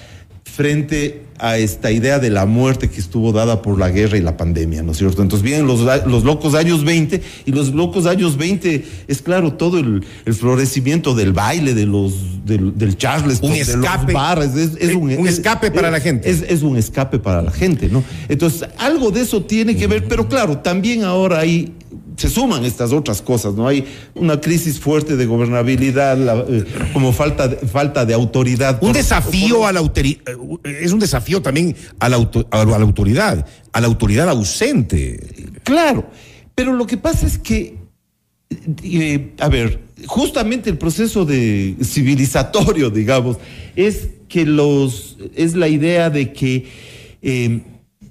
frente 0.54 1.22
a 1.38 1.56
esta 1.56 1.90
idea 1.90 2.18
de 2.18 2.28
la 2.28 2.44
muerte 2.44 2.90
que 2.90 3.00
estuvo 3.00 3.32
dada 3.32 3.62
por 3.62 3.78
la 3.78 3.88
guerra 3.88 4.18
y 4.18 4.20
la 4.20 4.36
pandemia, 4.36 4.82
¿no 4.82 4.92
es 4.92 4.98
cierto? 4.98 5.22
Entonces 5.22 5.42
vienen 5.42 5.66
los, 5.66 5.80
los 6.06 6.24
locos 6.24 6.54
años 6.54 6.84
20 6.84 7.22
y 7.46 7.52
los 7.52 7.72
locos 7.74 8.04
años 8.04 8.36
20 8.36 8.84
es 9.08 9.22
claro 9.22 9.54
todo 9.54 9.78
el, 9.78 10.04
el 10.26 10.34
florecimiento 10.34 11.14
del 11.14 11.32
baile, 11.32 11.72
de 11.72 11.86
los, 11.86 12.44
del, 12.44 12.76
del 12.76 12.98
Charleston, 12.98 13.50
un 13.50 13.56
escape, 13.56 14.06
de 14.06 14.12
los 14.12 14.12
bares, 14.12 14.54
es, 14.54 14.76
es 14.78 14.94
un, 14.94 15.04
un, 15.16 15.26
escape 15.26 15.68
es, 15.68 15.72
para 15.72 15.90
la 15.90 16.00
gente. 16.00 16.30
Es, 16.30 16.42
es, 16.42 16.62
un 16.62 16.76
escape 16.76 17.18
para 17.18 17.40
la 17.40 17.50
gente, 17.50 17.88
¿no? 17.88 18.04
Entonces 18.28 18.68
algo 18.76 19.10
de 19.10 19.22
eso 19.22 19.42
tiene 19.42 19.74
que 19.74 19.86
ver, 19.86 20.06
pero 20.06 20.28
claro, 20.28 20.58
también 20.58 21.02
ahora 21.02 21.40
hay 21.40 21.72
se 22.16 22.28
suman 22.28 22.64
estas 22.64 22.92
otras 22.92 23.22
cosas, 23.22 23.54
¿no? 23.54 23.66
Hay 23.66 23.84
una 24.14 24.40
crisis 24.40 24.78
fuerte 24.78 25.16
de 25.16 25.26
gobernabilidad, 25.26 26.16
la, 26.16 26.44
eh, 26.48 26.64
como 26.92 27.12
falta 27.12 27.48
de, 27.48 27.56
falta 27.56 28.04
de 28.04 28.14
autoridad. 28.14 28.78
Un 28.80 28.88
por, 28.88 28.96
desafío 28.96 29.58
por, 29.58 29.68
a 29.68 29.72
la 29.72 29.80
autoridad, 29.80 30.22
es 30.64 30.92
un 30.92 30.98
desafío 30.98 31.42
también 31.42 31.76
a 31.98 32.08
la, 32.08 32.16
auto, 32.16 32.46
a 32.50 32.64
la 32.64 32.76
autoridad, 32.76 33.46
a 33.72 33.80
la 33.80 33.86
autoridad 33.86 34.28
ausente. 34.28 35.18
Claro, 35.64 36.08
pero 36.54 36.72
lo 36.72 36.86
que 36.86 36.96
pasa 36.96 37.26
es 37.26 37.38
que, 37.38 37.76
eh, 38.82 39.32
a 39.38 39.48
ver, 39.48 39.80
justamente 40.06 40.70
el 40.70 40.78
proceso 40.78 41.24
de 41.24 41.76
civilizatorio, 41.82 42.90
digamos, 42.90 43.38
es 43.76 44.08
que 44.28 44.46
los, 44.46 45.18
es 45.34 45.54
la 45.54 45.68
idea 45.68 46.10
de 46.10 46.32
que 46.32 46.66
eh, 47.22 47.60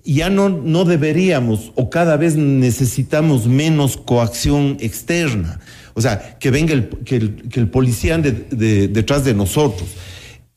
ya 0.03 0.29
no, 0.29 0.49
no 0.49 0.85
deberíamos 0.85 1.71
o 1.75 1.89
cada 1.89 2.17
vez 2.17 2.35
necesitamos 2.35 3.47
menos 3.47 3.97
coacción 3.97 4.77
externa. 4.79 5.59
O 5.93 6.01
sea, 6.01 6.37
que 6.39 6.51
venga 6.51 6.73
el, 6.73 6.89
que 6.89 7.17
el, 7.17 7.35
que 7.49 7.59
el 7.59 7.69
policía 7.69 8.17
de, 8.17 8.87
detrás 8.87 9.23
de 9.25 9.33
nosotros. 9.33 9.89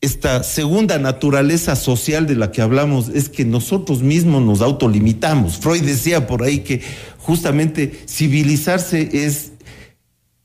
Esta 0.01 0.43
segunda 0.43 0.99
naturaleza 0.99 1.75
social 1.75 2.27
de 2.27 2.35
la 2.35 2.51
que 2.51 2.61
hablamos 2.61 3.09
es 3.09 3.29
que 3.29 3.43
nosotros 3.43 4.01
mismos 4.01 4.43
nos 4.43 4.61
autolimitamos. 4.61 5.57
Freud 5.57 5.83
decía 5.83 6.27
por 6.27 6.43
ahí 6.43 6.59
que 6.59 6.81
justamente 7.17 7.91
civilizarse 8.07 9.09
es 9.25 9.53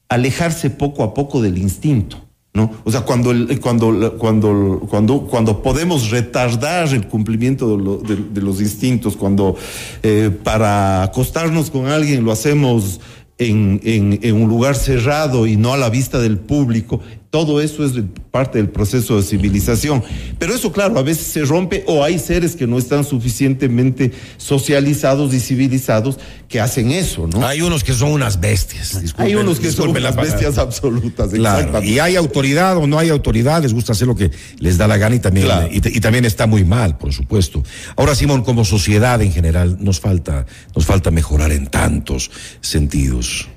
alejarse 0.09 0.71
poco 0.71 1.05
a 1.05 1.15
poco 1.15 1.43
del 1.43 1.59
instinto. 1.59 2.30
¿No? 2.53 2.71
O 2.85 2.91
sea, 2.91 3.03
cuando, 3.03 3.31
el, 3.31 3.61
cuando, 3.61 4.17
cuando, 4.19 4.87
cuando, 4.89 5.23
cuando 5.23 5.63
podemos 5.63 6.11
retardar 6.11 6.93
el 6.93 7.07
cumplimiento 7.07 7.77
de, 7.99 8.17
de, 8.17 8.43
los 8.43 8.61
instintos, 8.61 9.17
cuando 9.17 9.57
eh, 10.03 10.31
para 10.43 11.05
acostarnos 11.05 11.71
con 11.71 11.87
alguien 11.87 12.25
lo 12.25 12.33
hacemos 12.33 13.01
en, 13.39 13.81
en, 13.85 14.35
un 14.35 14.49
lugar 14.49 14.75
cerrado 14.75 15.47
y 15.47 15.57
no 15.57 15.73
a 15.73 15.79
la 15.79 15.89
vista 15.89 16.19
del 16.19 16.39
público, 16.39 17.01
todo 17.31 17.61
eso 17.61 17.85
es 17.85 17.93
parte 18.33 18.59
del 18.59 18.69
proceso 18.69 19.17
de 19.17 19.23
civilización. 19.23 20.03
Pero 20.39 20.53
eso, 20.53 20.73
claro, 20.73 20.99
a 20.99 21.03
veces 21.03 21.29
se 21.29 21.45
rompe 21.45 21.85
o 21.87 22.03
hay 22.03 22.19
seres 22.19 22.57
que 22.57 22.67
no 22.67 22.77
están 22.77 23.05
suficientemente 23.05 24.11
socializados 24.37 25.33
y 25.33 25.39
civilizados 25.39 26.19
que 26.49 26.61
hacen 26.61 26.91
eso, 26.91 27.29
¿no? 27.29 27.47
Hay 27.47 27.63
unos 27.63 27.85
que 27.85 27.93
son 27.93 28.11
unas 28.11 28.41
bestias. 28.41 29.01
Disculpen, 29.01 29.27
hay 29.27 29.35
unos 29.37 29.61
que 29.61 29.71
son 29.71 29.91
unas 29.91 30.17
bestias 30.17 30.59
absolutas. 30.59 31.31
Claro. 31.31 31.85
Y 31.85 32.01
hay 32.01 32.17
autoridad 32.17 32.77
o 32.77 32.89
no 32.89 32.99
hay 32.99 33.11
autoridad, 33.11 33.63
les 33.63 33.73
gusta 33.73 33.93
hacer 33.93 34.09
lo 34.09 34.17
que 34.17 34.33
les 34.59 34.77
da 34.77 34.89
la 34.89 34.97
gana 34.97 35.15
y 35.15 35.21
también, 35.21 35.47
claro. 35.47 35.69
y, 35.71 35.77
y, 35.77 36.01
también 36.01 36.25
está 36.25 36.49
muy 36.49 36.65
mal, 36.65 36.99
por 36.99 37.13
supuesto. 37.13 37.63
Ahora, 37.95 38.17
Simón, 38.17 38.43
como 38.43 38.65
sociedad 38.65 39.23
en 39.23 39.33
general, 39.33 39.77
nos 39.79 40.01
falta, 40.01 40.47
nos 40.75 40.85
falta 40.85 41.13
mejorar 41.13 41.53
en 41.53 41.69
tantos 41.69 42.33
sentidos. 42.61 43.49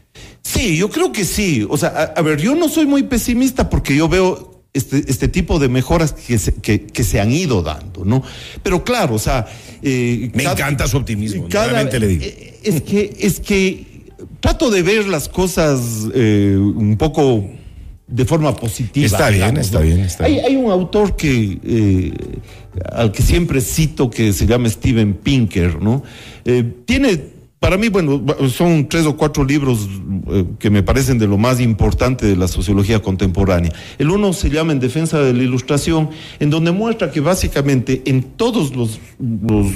Sí, 0.43 0.77
yo 0.77 0.89
creo 0.89 1.11
que 1.11 1.25
sí. 1.25 1.65
O 1.69 1.77
sea, 1.77 1.89
a, 1.89 2.19
a, 2.19 2.21
ver, 2.21 2.39
yo 2.39 2.53
no 2.55 2.67
soy 2.69 2.85
muy 2.85 3.03
pesimista 3.03 3.69
porque 3.69 3.95
yo 3.95 4.09
veo 4.09 4.53
este, 4.73 5.03
este 5.07 5.27
tipo 5.27 5.59
de 5.59 5.69
mejoras 5.69 6.13
que 6.13 6.37
se, 6.39 6.55
que, 6.55 6.85
que 6.87 7.03
se 7.03 7.19
han 7.19 7.31
ido 7.31 7.61
dando, 7.61 8.03
¿no? 8.03 8.23
Pero 8.61 8.83
claro, 8.83 9.15
o 9.15 9.19
sea... 9.19 9.45
Eh, 9.81 10.31
Me 10.33 10.43
cada, 10.43 10.55
encanta 10.55 10.87
su 10.87 10.97
optimismo, 10.97 11.47
cada, 11.49 11.83
le 11.83 12.07
digo. 12.07 12.23
Eh, 12.23 12.59
es 12.63 12.81
que, 12.81 13.15
es 13.19 13.39
que 13.39 13.85
trato 14.39 14.71
de 14.71 14.81
ver 14.81 15.07
las 15.07 15.29
cosas 15.29 16.07
eh, 16.13 16.55
un 16.57 16.97
poco 16.97 17.45
de 18.07 18.25
forma 18.25 18.55
positiva. 18.55 19.05
Está 19.05 19.29
bien, 19.29 19.57
está, 19.57 19.79
¿no? 19.79 19.85
bien 19.85 19.99
está 19.99 20.25
hay, 20.25 20.33
bien. 20.33 20.45
Hay 20.45 20.55
un 20.55 20.71
autor 20.71 21.15
que 21.15 21.59
eh, 21.63 22.13
al 22.91 23.11
que 23.11 23.21
siempre 23.21 23.61
cito 23.61 24.09
que 24.09 24.33
se 24.33 24.45
llama 24.45 24.69
Steven 24.69 25.13
Pinker, 25.15 25.81
¿no? 25.81 26.03
Tiene 26.85 27.21
para 27.63 27.77
mí, 27.77 27.87
bueno, 27.87 28.21
son 28.49 28.89
tres 28.89 29.05
o 29.05 29.15
cuatro 29.15 29.45
libros 29.45 29.87
eh, 30.29 30.43
que 30.59 30.69
me 30.69 30.83
parecen 30.83 31.17
de 31.17 31.27
lo 31.27 31.37
más 31.37 31.61
importante 31.61 32.25
de 32.25 32.35
la 32.35 32.49
sociología 32.49 33.01
contemporánea. 33.01 33.71
El 33.97 34.09
uno 34.09 34.33
se 34.33 34.49
llama 34.49 34.73
En 34.73 34.81
defensa 34.81 35.21
de 35.21 35.31
la 35.31 35.43
ilustración, 35.43 36.09
en 36.41 36.49
donde 36.49 36.73
muestra 36.73 37.09
que 37.09 37.21
básicamente 37.21 38.01
en 38.05 38.21
todos 38.21 38.75
los, 38.75 38.99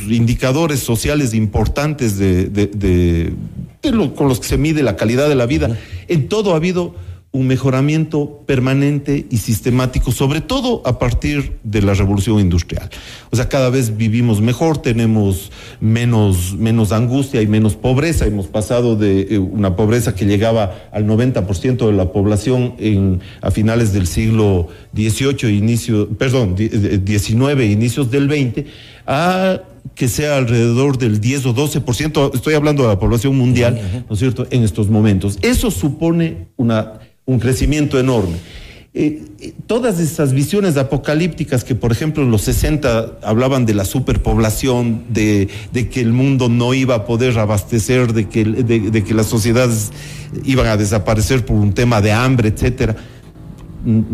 indicadores 0.10 0.82
sociales 0.82 1.34
importantes 1.34 2.18
de, 2.18 3.34
con 4.18 4.28
los 4.28 4.42
que 4.42 4.48
se 4.48 4.58
mide 4.58 4.84
la 4.84 4.98
calidad 4.98 5.30
de 5.30 5.36
la 5.36 5.46
vida, 5.46 5.80
en 6.10 6.28
todo 6.28 6.52
ha 6.52 6.58
habido 6.58 6.94
un 7.32 7.46
mejoramiento 7.46 8.44
permanente 8.48 9.28
y 9.30 9.38
sistemático, 9.38 10.12
sobre 10.12 10.42
todo 10.42 10.82
a 10.86 10.98
partir 10.98 11.58
de 11.64 11.82
la 11.82 11.94
revolución 11.94 12.40
industrial. 12.40 12.90
O 13.32 13.36
sea, 13.36 13.50
cada 13.50 13.70
vez 13.70 13.98
vivimos 13.98 14.42
mejor, 14.42 14.78
tenemos 14.78 15.52
menos, 15.82 16.56
menos 16.58 16.92
angustia 16.94 17.42
y 17.42 17.48
menos 17.48 17.76
pobreza. 17.76 18.26
Hemos 18.26 18.48
pasado 18.48 18.96
de 18.96 19.28
eh, 19.30 19.38
una 19.40 19.76
pobreza 19.76 20.16
que 20.16 20.26
llegaba 20.26 20.90
al 20.92 21.06
90% 21.06 21.86
de 21.86 21.94
la 21.94 22.12
población 22.12 22.76
en, 22.80 23.20
a 23.42 23.52
finales 23.52 23.94
del 23.94 24.08
siglo 24.08 24.70
XVIII, 24.96 25.56
inicio, 25.56 26.10
perdón, 26.18 26.56
XIX, 26.58 27.62
inicios 27.64 28.10
del 28.10 28.30
XX, 28.30 28.66
a 29.08 29.62
que 29.96 30.08
sea 30.08 30.38
alrededor 30.38 30.98
del 31.00 31.20
10 31.20 31.48
o 31.48 31.56
12%, 31.56 32.36
estoy 32.36 32.54
hablando 32.54 32.84
de 32.84 32.90
la 32.90 33.00
población 33.00 33.36
mundial. 33.36 34.06
¿no 34.08 34.14
es 34.14 34.20
cierto?, 34.20 34.46
en 34.52 34.64
estos 34.64 34.90
momentos. 34.90 35.40
Eso 35.42 35.72
supone 35.72 36.50
una 36.58 37.00
un 37.28 37.40
crecimiento 37.40 38.00
enorme. 38.00 38.38
Eh, 38.94 39.22
todas 39.68 40.00
esas 40.00 40.34
visiones 40.34 40.76
apocalípticas 40.78 41.64
que, 41.64 41.76
por 41.76 41.92
ejemplo, 41.92 42.24
en 42.24 42.32
los 42.32 42.42
60 42.44 43.20
hablaban 43.22 43.66
de 43.68 43.76
la 43.76 43.86
superpoblación, 43.86 45.04
de, 45.10 45.50
de 45.72 45.90
que 45.90 46.02
el 46.02 46.14
mundo 46.14 46.50
no 46.50 46.74
iba 46.74 46.96
a 46.96 47.06
poder 47.06 47.38
abastecer, 47.38 48.14
de 48.14 48.28
que, 48.28 48.44
de, 48.44 48.80
de 48.80 49.04
que 49.04 49.14
las 49.14 49.28
sociedades 49.28 49.92
iban 50.46 50.68
a 50.68 50.78
desaparecer 50.78 51.46
por 51.46 51.58
un 51.58 51.74
tema 51.74 52.02
de 52.02 52.12
hambre, 52.14 52.50
etcétera. 52.50 52.96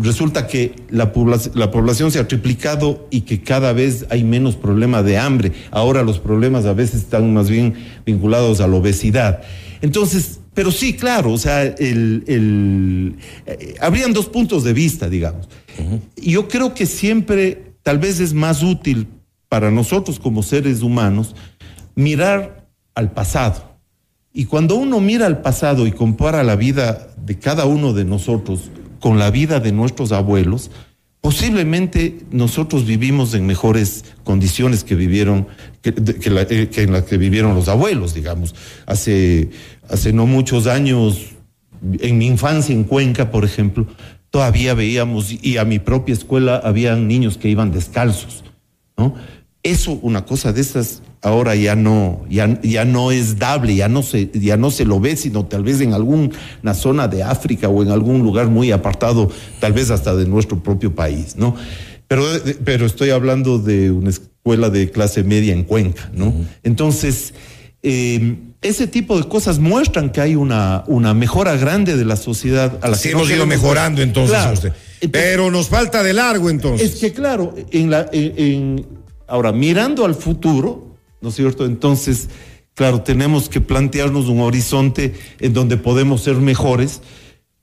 Resulta 0.00 0.46
que 0.46 0.76
la, 0.90 1.12
población, 1.12 1.54
la 1.56 1.70
población 1.70 2.10
se 2.10 2.18
ha 2.18 2.28
triplicado 2.28 3.08
y 3.10 3.22
que 3.22 3.42
cada 3.42 3.72
vez 3.72 4.06
hay 4.10 4.22
menos 4.22 4.56
problema 4.56 5.02
de 5.02 5.18
hambre. 5.18 5.52
Ahora 5.70 6.02
los 6.02 6.18
problemas 6.18 6.66
a 6.66 6.74
veces 6.74 7.02
están 7.02 7.32
más 7.32 7.48
bien 7.48 7.74
vinculados 8.04 8.60
a 8.60 8.68
la 8.68 8.76
obesidad. 8.76 9.42
Entonces, 9.80 10.40
pero 10.54 10.70
sí, 10.70 10.94
claro, 10.94 11.32
o 11.32 11.38
sea, 11.38 11.62
el, 11.64 12.24
el, 12.26 13.16
eh, 13.46 13.74
habrían 13.80 14.12
dos 14.12 14.26
puntos 14.26 14.64
de 14.64 14.72
vista, 14.72 15.08
digamos. 15.08 15.48
Uh 15.78 15.94
-huh. 15.94 16.00
Yo 16.16 16.46
creo 16.48 16.74
que 16.74 16.86
siempre, 16.86 17.74
tal 17.82 17.98
vez 17.98 18.20
es 18.20 18.34
más 18.34 18.62
útil 18.62 19.08
para 19.48 19.70
nosotros 19.70 20.18
como 20.18 20.42
seres 20.42 20.82
humanos 20.82 21.34
mirar 21.94 22.66
al 22.94 23.12
pasado. 23.12 23.74
Y 24.32 24.46
cuando 24.46 24.76
uno 24.76 25.00
mira 25.00 25.26
al 25.26 25.42
pasado 25.42 25.86
y 25.86 25.92
compara 25.92 26.42
la 26.42 26.56
vida 26.56 27.08
de 27.24 27.38
cada 27.38 27.66
uno 27.66 27.92
de 27.92 28.04
nosotros 28.04 28.70
con 29.04 29.18
la 29.18 29.30
vida 29.30 29.60
de 29.60 29.70
nuestros 29.70 30.12
abuelos, 30.12 30.70
posiblemente 31.20 32.20
nosotros 32.30 32.86
vivimos 32.86 33.34
en 33.34 33.44
mejores 33.44 34.06
condiciones 34.24 34.82
que 34.82 34.94
vivieron, 34.94 35.46
la, 36.24 36.46
que 36.46 36.82
en 36.82 36.90
las 36.90 37.02
que 37.02 37.18
vivieron 37.18 37.54
los 37.54 37.68
abuelos, 37.68 38.14
digamos. 38.14 38.54
Hace 38.86 39.50
hace 39.90 40.14
no 40.14 40.24
muchos 40.24 40.66
años, 40.66 41.32
en 41.98 42.16
mi 42.16 42.26
infancia 42.28 42.74
en 42.74 42.84
Cuenca, 42.84 43.30
por 43.30 43.44
ejemplo, 43.44 43.86
todavía 44.30 44.72
veíamos, 44.72 45.32
y 45.32 45.58
a 45.58 45.66
mi 45.66 45.80
propia 45.80 46.14
escuela 46.14 46.56
habían 46.64 47.06
niños 47.06 47.36
que 47.36 47.50
iban 47.50 47.72
descalzos, 47.72 48.42
¿no? 48.96 49.16
Eso, 49.62 49.98
una 50.00 50.24
cosa 50.24 50.54
de 50.54 50.62
esas, 50.62 51.02
ahora 51.24 51.56
ya 51.56 51.74
no, 51.74 52.20
ya, 52.28 52.60
ya 52.62 52.84
no 52.84 53.10
es 53.10 53.38
dable, 53.38 53.74
ya 53.74 53.88
no, 53.88 54.02
se, 54.02 54.30
ya 54.34 54.56
no 54.56 54.70
se 54.70 54.84
lo 54.84 55.00
ve, 55.00 55.16
sino 55.16 55.46
tal 55.46 55.64
vez 55.64 55.80
en 55.80 55.94
alguna 55.94 56.74
zona 56.74 57.08
de 57.08 57.22
África 57.22 57.68
o 57.68 57.82
en 57.82 57.90
algún 57.90 58.22
lugar 58.22 58.48
muy 58.48 58.70
apartado, 58.70 59.30
tal 59.58 59.72
vez 59.72 59.90
hasta 59.90 60.14
de 60.14 60.26
nuestro 60.26 60.62
propio 60.62 60.94
país, 60.94 61.34
¿no? 61.36 61.56
Pero, 62.06 62.24
pero 62.64 62.84
estoy 62.84 63.08
hablando 63.10 63.58
de 63.58 63.90
una 63.90 64.10
escuela 64.10 64.68
de 64.68 64.90
clase 64.90 65.24
media 65.24 65.54
en 65.54 65.64
Cuenca, 65.64 66.10
¿no? 66.12 66.26
Uh 66.26 66.32
-huh. 66.32 66.46
Entonces, 66.62 67.32
eh, 67.82 68.36
ese 68.60 68.86
tipo 68.86 69.18
de 69.18 69.26
cosas 69.26 69.58
muestran 69.58 70.10
que 70.10 70.20
hay 70.20 70.36
una, 70.36 70.84
una 70.86 71.14
mejora 71.14 71.56
grande 71.56 71.96
de 71.96 72.04
la 72.04 72.16
sociedad 72.16 72.78
a 72.82 72.88
la 72.88 72.96
sí, 72.96 73.08
que 73.08 73.14
hemos 73.14 73.30
ido 73.30 73.46
mejorando 73.46 74.02
entonces, 74.02 74.36
claro. 74.36 74.52
usted. 74.52 74.72
Pero 75.10 75.50
nos 75.50 75.68
falta 75.68 76.02
de 76.02 76.12
largo 76.12 76.50
entonces. 76.50 76.94
Es 76.94 77.00
que 77.00 77.12
claro, 77.12 77.54
en 77.70 77.90
la, 77.90 78.08
en, 78.12 78.32
en, 78.36 78.86
ahora 79.26 79.52
mirando 79.52 80.04
al 80.04 80.14
futuro, 80.14 80.93
¿no 81.24 81.30
es 81.30 81.36
cierto? 81.36 81.64
Entonces, 81.64 82.28
claro, 82.74 83.00
tenemos 83.00 83.48
que 83.48 83.62
plantearnos 83.62 84.26
un 84.26 84.40
horizonte 84.40 85.14
en 85.40 85.54
donde 85.54 85.78
podemos 85.78 86.22
ser 86.22 86.36
mejores, 86.36 87.00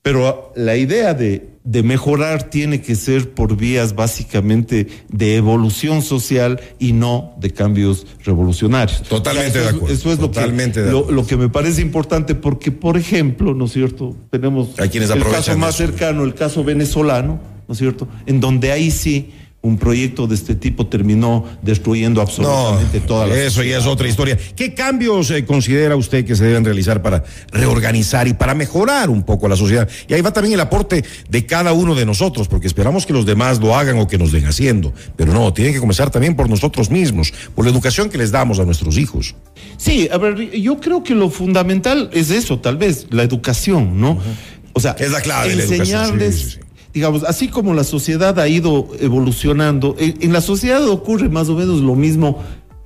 Pero 0.02 0.52
la 0.56 0.78
idea 0.78 1.14
de, 1.14 1.48
de, 1.64 1.84
mejorar 1.84 2.50
tiene 2.50 2.82
que 2.82 2.96
ser 2.96 3.36
por 3.36 3.56
vías 3.56 3.94
básicamente 3.94 4.88
de 5.10 5.36
evolución 5.36 6.02
social 6.02 6.60
y 6.80 6.94
no 6.94 7.36
de 7.38 7.52
cambios 7.52 8.08
revolucionarios. 8.26 9.04
Totalmente 9.04 9.60
eso, 9.60 9.70
de 9.70 9.76
acuerdo. 9.76 9.94
Eso 9.94 10.12
es 10.12 10.18
Totalmente 10.18 10.80
lo, 10.80 11.06
que, 11.06 11.12
lo, 11.12 11.12
lo, 11.18 11.28
que 11.28 11.38
me 11.38 11.50
parece 11.50 11.84
importante 11.84 12.34
porque, 12.34 12.72
por 12.72 12.98
ejemplo, 12.98 13.54
¿no 13.54 13.66
es 13.66 13.74
cierto? 13.74 14.18
Tenemos 14.32 14.70
quienes 14.90 15.12
el 15.12 15.24
caso 15.24 15.56
más 15.56 15.76
eso. 15.76 15.86
cercano, 15.86 16.24
el 16.24 16.34
caso 16.34 16.64
venezolano, 16.64 17.40
¿no 17.68 17.72
es 17.72 17.78
cierto? 17.78 18.08
En 18.26 18.40
donde 18.40 18.72
ahí 18.72 18.90
sí 18.90 19.30
un 19.64 19.78
proyecto 19.78 20.26
de 20.26 20.34
este 20.34 20.56
tipo 20.56 20.88
terminó 20.88 21.46
destruyendo 21.62 22.20
absolutamente 22.20 23.00
no, 23.00 23.06
toda 23.06 23.28
la 23.28 23.36
Eso 23.36 23.58
sociedad. 23.58 23.78
ya 23.78 23.84
es 23.84 23.88
otra 23.88 24.08
historia. 24.08 24.38
¿Qué 24.56 24.74
cambios 24.74 25.30
eh, 25.30 25.46
considera 25.46 25.96
usted 25.96 26.26
que 26.26 26.36
se 26.36 26.46
deben 26.46 26.66
realizar 26.66 27.04
para 27.04 27.24
reorganizar 27.52 28.28
y 28.28 28.34
para 28.34 28.56
mejorar 28.56 29.12
un 29.12 29.22
poco 29.22 29.48
la 29.48 29.56
sociedad? 29.56 29.88
Y 30.08 30.16
ahí 30.16 30.22
va 30.22 30.34
también 30.34 30.56
el 30.56 30.60
aporte 30.62 31.06
de 31.30 31.46
cada 31.46 31.74
uno 31.74 31.94
de 31.94 32.08
nosotros, 32.08 32.48
porque 32.48 32.66
esperamos 32.66 33.06
que 33.06 33.14
los 33.14 33.28
demás 33.28 33.60
lo 33.60 33.76
hagan 33.76 34.00
o 34.00 34.08
que 34.08 34.18
nos 34.18 34.32
den 34.32 34.46
haciendo. 34.46 34.94
Pero 35.16 35.32
no, 35.32 35.54
tiene 35.54 35.74
que 35.74 35.80
comenzar 35.80 36.10
también 36.10 36.36
por 36.36 36.50
nosotros 36.50 36.90
mismos, 36.90 37.32
por 37.54 37.64
la 37.64 37.72
educación 37.72 38.10
que 38.10 38.18
les 38.18 38.32
damos 38.32 38.58
a 38.58 38.66
nuestros 38.66 38.98
hijos. 38.98 39.36
Sí, 39.78 40.10
a 40.12 40.18
ver, 40.18 40.60
yo 40.60 40.80
creo 40.80 41.04
que 41.04 41.14
lo 41.14 41.30
fundamental 41.30 42.10
es 42.14 42.32
eso, 42.32 42.60
tal 42.60 42.78
vez, 42.78 43.06
la 43.12 43.22
educación, 43.22 44.02
¿no? 44.02 44.14
Uh 44.14 44.16
-huh. 44.16 44.72
O 44.74 44.80
sea, 44.80 44.96
es 44.98 45.12
la 45.12 45.22
clave, 45.22 45.54
enseñarles. 45.54 46.36
Sí, 46.36 46.42
sí, 46.42 46.50
sí 46.52 46.71
digamos, 46.94 47.24
así 47.24 47.48
como 47.48 47.74
la 47.74 47.84
sociedad 47.84 48.40
ha 48.40 48.48
ido 48.48 48.90
evolucionando, 49.00 49.96
en, 49.98 50.34
la 50.34 50.42
sociedad 50.42 50.88
ocurre 50.88 51.30
más 51.30 51.50
o 51.50 51.56
menos 51.56 51.82
lo 51.82 51.96
mismo 51.96 52.40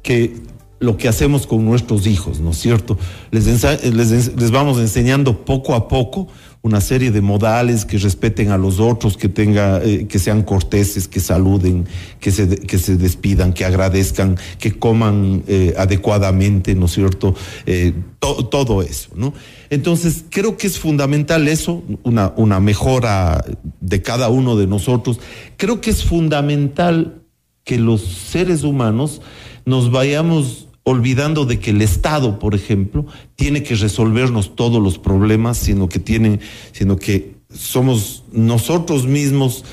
que 0.03 0.43
lo 0.79 0.97
que 0.97 1.07
hacemos 1.07 1.47
con 1.47 1.65
nuestros 1.65 2.05
hijos, 2.05 2.39
¿no 2.41 2.51
es 2.51 2.57
cierto? 2.57 2.97
Les, 3.31 3.45
les, 3.85 4.51
vamos 4.51 4.77
enseñando 4.77 5.45
poco 5.45 5.73
a 5.73 5.87
poco 5.87 6.27
una 6.61 6.81
serie 6.81 7.11
de 7.11 7.21
modales 7.21 7.85
que 7.85 7.97
respeten 7.97 8.49
a 8.49 8.57
los 8.57 8.79
otros, 8.79 9.17
que 9.17 9.29
tenga, 9.29 9.81
eh, 9.83 10.07
que 10.07 10.19
sean 10.19 10.41
corteses, 10.41 11.07
que 11.07 11.19
saluden, 11.19 11.85
que 12.19 12.31
se, 12.31 12.57
que 12.57 12.77
se 12.77 12.97
despidan, 12.97 13.53
que 13.53 13.65
agradezcan, 13.65 14.37
que 14.59 14.77
coman 14.77 15.43
eh, 15.47 15.75
adecuadamente, 15.77 16.75
¿no 16.75 16.87
es 16.87 16.93
cierto? 16.93 17.35
Eh, 17.67 17.93
to, 18.19 18.47
todo 18.47 18.81
eso, 18.81 19.11
¿no? 19.15 19.33
Entonces, 19.69 20.25
creo 20.29 20.57
que 20.57 20.67
es 20.67 20.79
fundamental 20.79 21.47
eso, 21.47 21.83
una, 22.03 22.59
mejora 22.59 23.43
de 23.81 24.01
cada 24.01 24.29
uno 24.29 24.55
de 24.55 24.67
nosotros. 24.67 25.19
Creo 25.57 25.81
que 25.81 25.89
es 25.89 26.03
fundamental 26.03 27.21
que 27.63 27.77
los 27.77 28.01
seres 28.01 28.63
humanos 28.63 29.21
nos 29.65 29.91
vayamos 29.91 30.67
olvidando 30.83 31.45
de 31.45 31.59
que 31.59 31.71
el 31.71 31.81
Estado, 31.81 32.37
por 32.37 32.53
ejemplo, 32.53 33.07
tiene 33.35 33.63
que 33.63 33.75
resolvernos 33.75 34.55
todos 34.55 34.81
los 34.81 34.99
problemas, 34.99 35.57
sino 35.57 35.89
que 35.89 35.99
tiene, 35.99 36.39
sino 36.71 36.95
que 36.97 37.37
somos 37.51 38.23
nosotros 38.31 39.07
mismos 39.07 39.65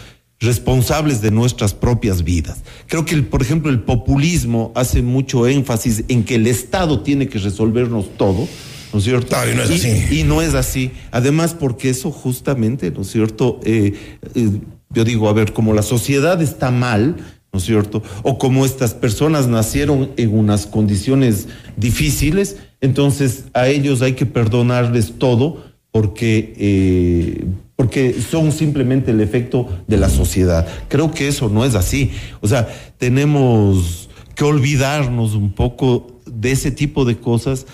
responsables 0.43 1.21
de 1.23 1.31
nuestras 1.31 1.73
propias 1.73 2.25
vidas. 2.25 2.63
Creo 2.89 3.05
que, 3.05 3.17
por 3.23 3.43
ejemplo, 3.43 3.71
el 3.71 3.81
populismo 3.81 4.73
hace 4.75 5.01
mucho 5.01 5.47
énfasis 5.47 6.05
en 6.09 6.25
que 6.25 6.35
el 6.35 6.47
Estado 6.47 7.01
tiene 7.01 7.29
que 7.29 7.39
resolvernos 7.39 8.07
todo, 8.17 8.49
¿no 8.93 8.99
es 8.99 9.05
cierto? 9.05 9.37
No, 9.37 9.51
y 9.51 9.55
no 9.55 9.63
es 9.63 9.71
así. 9.71 10.19
Y, 10.19 10.23
no 10.25 10.43
es 10.43 10.55
así. 10.55 10.93
Además, 11.11 11.55
porque 11.55 11.91
eso 11.91 12.11
justamente, 12.11 12.91
¿no 12.91 13.03
es 13.03 13.11
cierto? 13.11 13.61
Eh, 13.65 13.95
eh, 14.35 14.51
yo 14.91 15.05
digo, 15.05 15.29
a 15.29 15.33
ver, 15.33 15.53
como 15.53 15.73
la 15.75 15.83
sociedad 15.83 16.41
está 16.43 16.71
mal, 16.71 17.17
¿no 17.53 17.59
es 17.59 17.65
cierto? 17.65 18.03
O 18.23 18.39
como 18.39 18.65
estas 18.65 18.95
personas 18.95 19.49
nacieron 19.49 20.11
en 20.17 20.37
unas 20.37 20.67
condiciones 20.67 21.49
difíciles, 21.77 22.57
entonces 22.81 23.45
a 23.55 23.69
ellos 23.69 24.03
hay 24.03 24.15
que 24.15 24.27
perdonarles 24.27 25.15
todo 25.19 25.63
porque, 25.91 26.55
eh, 26.57 27.45
porque 27.77 28.15
son 28.15 28.53
simplemente 28.53 29.11
el 29.11 29.21
efecto 29.21 29.69
de 29.87 29.99
la 29.99 30.09
sociedad. 30.09 30.67
Creo 30.89 31.13
que 31.13 31.29
eso 31.29 31.49
no 31.49 31.65
es 31.65 31.75
así. 31.75 32.11
O 32.41 32.49
sea, 32.49 32.69
tenemos 32.99 34.09
que 34.35 34.45
olvidarnos 34.45 35.35
un 35.35 35.53
poco 35.53 36.21
de 36.27 36.53
ese 36.53 36.71
tipo 36.71 37.05
de 37.05 37.19
cosas. 37.19 37.67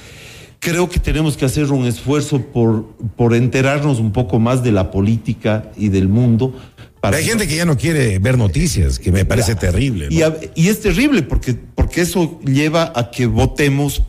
Creo 0.61 0.89
que 0.89 0.99
tenemos 0.99 1.37
que 1.37 1.45
hacer 1.45 1.71
un 1.71 1.87
esfuerzo 1.87 2.41
por, 2.41 2.87
por 3.17 3.35
enterarnos 3.35 4.01
un 4.01 4.13
poco 4.13 4.39
más 4.39 4.63
de 4.63 4.73
la 4.73 4.91
política 4.91 5.71
y 5.77 5.89
del 5.89 6.09
mundo. 6.09 6.55
Para 7.01 7.19
Hay 7.19 7.25
gente 7.25 7.47
que 7.47 7.57
ya 7.57 7.65
no 7.65 7.77
quiere 7.77 8.19
ver 8.19 8.37
noticias, 8.37 8.99
que 8.99 9.13
me 9.13 9.25
parece 9.25 9.55
ya, 9.55 9.61
terrible. 9.61 10.07
¿no? 10.07 10.13
Y, 10.13 10.23
a, 10.23 10.37
y, 10.55 10.69
es 10.69 10.81
terrible 10.81 11.23
porque, 11.23 11.55
porque 11.55 12.01
eso 12.01 12.41
lleva 12.45 12.93
a 12.95 13.11
que 13.11 13.27
votemos 13.27 14.03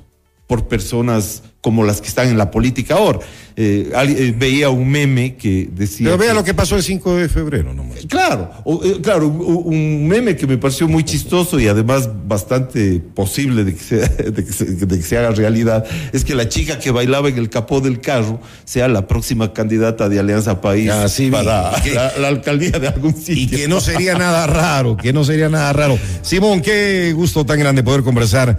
por 0.48 0.68
personas 0.68 1.44
como 1.62 1.84
las 1.84 2.02
que 2.02 2.08
están 2.08 2.30
en 2.30 2.38
la 2.38 2.52
política 2.52 2.96
ahora. 2.96 3.20
Eh, 3.62 3.92
eh, 3.94 4.34
veía 4.38 4.70
un 4.70 4.90
meme 4.90 5.36
que 5.36 5.68
decía. 5.70 6.06
Pero 6.06 6.18
vea 6.18 6.30
que, 6.30 6.34
lo 6.34 6.44
que 6.46 6.54
pasó 6.54 6.78
el 6.78 6.84
5 6.84 7.18
de 7.18 7.28
febrero 7.28 7.74
nomás. 7.74 8.06
Claro, 8.08 8.50
o, 8.64 8.82
eh, 8.86 9.02
claro, 9.02 9.28
un, 9.28 9.74
un, 9.76 10.08
meme 10.08 10.38
que 10.38 10.48
me 10.48 10.58
pareció 10.58 10.88
muy 10.88 11.04
chistoso 11.04 11.60
y 11.60 11.68
además 11.68 12.10
bastante 12.26 13.02
posible 13.02 13.66
de 13.66 13.76
que, 13.76 13.84
sea, 13.84 14.08
de, 14.08 14.46
que 14.46 14.54
se, 14.54 14.64
de 14.64 14.98
que 14.98 15.04
se 15.04 15.18
haga 15.18 15.32
realidad, 15.32 15.84
es 16.14 16.24
que 16.24 16.36
la 16.36 16.48
chica 16.48 16.80
que 16.80 16.92
bailaba 16.92 17.28
en 17.28 17.38
el 17.38 17.50
capó 17.50 17.82
del 17.82 18.00
carro 18.00 18.40
sea 18.64 18.88
la 18.88 19.08
próxima 19.08 19.52
candidata 19.52 20.08
de 20.08 20.20
Alianza 20.20 20.62
País 20.62 20.90
ah, 20.90 21.10
sí, 21.10 21.30
para 21.30 21.74
que, 21.84 21.94
la, 21.94 22.14
la, 22.18 22.30
alcaldía 22.30 22.80
de 22.80 22.88
algún 22.88 23.14
sitio. 23.14 23.58
Y 23.58 23.62
que 23.64 23.68
no 23.68 23.82
sería 23.82 24.18
nada 24.18 24.48
raro, 24.48 24.96
que 24.96 25.12
no 25.12 25.26
sería 25.26 25.50
nada 25.50 25.74
raro. 25.74 26.00
Simón, 26.22 26.62
qué 26.62 27.12
gusto 27.14 27.46
tan 27.46 27.60
grande 27.60 27.84
poder 27.84 28.04
conversar 28.04 28.58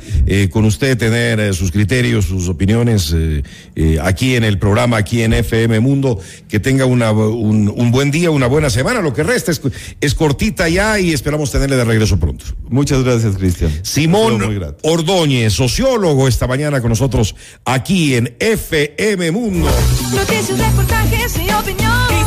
con 0.51 0.67
usted, 0.67 0.99
tener 0.99 1.55
sus 1.55 1.71
criterios, 1.71 2.27
sus 2.27 2.51
opiniones 2.51 2.90
eh, 3.15 3.99
aquí 4.03 4.37
en 4.37 4.45
el 4.45 4.59
programa, 4.59 4.97
aquí 4.97 5.23
en 5.23 5.33
FM 5.33 5.81
Mundo. 5.81 6.19
Que 6.49 6.61
tenga 6.61 6.85
una, 6.85 7.13
un, 7.13 7.73
un, 7.75 7.91
buen 7.91 8.11
día, 8.11 8.31
una 8.31 8.47
buena 8.47 8.71
semana. 8.71 9.01
Lo 9.01 9.13
que 9.13 9.23
resta 9.23 9.53
es, 9.53 9.61
es 10.01 10.15
cortita 10.15 10.69
ya 10.69 10.99
y 10.99 11.13
esperamos 11.13 11.51
tenerle 11.51 11.77
de 11.77 11.85
regreso 11.85 12.19
pronto. 12.19 12.45
Muchas 12.69 13.03
gracias, 13.03 13.37
Cristian. 13.37 13.73
Simón 13.83 14.77
Ordóñez, 14.83 15.53
sociólogo, 15.53 16.29
esta 16.29 16.47
mañana 16.47 16.81
con 16.81 16.91
nosotros 16.91 17.35
aquí 17.65 18.15
en 18.15 18.35
FM 18.39 19.31
Mundo. 19.31 19.71
Noticias, 20.15 20.59
reportajes 20.59 21.37
y 21.37 21.53
opinión. 21.53 22.21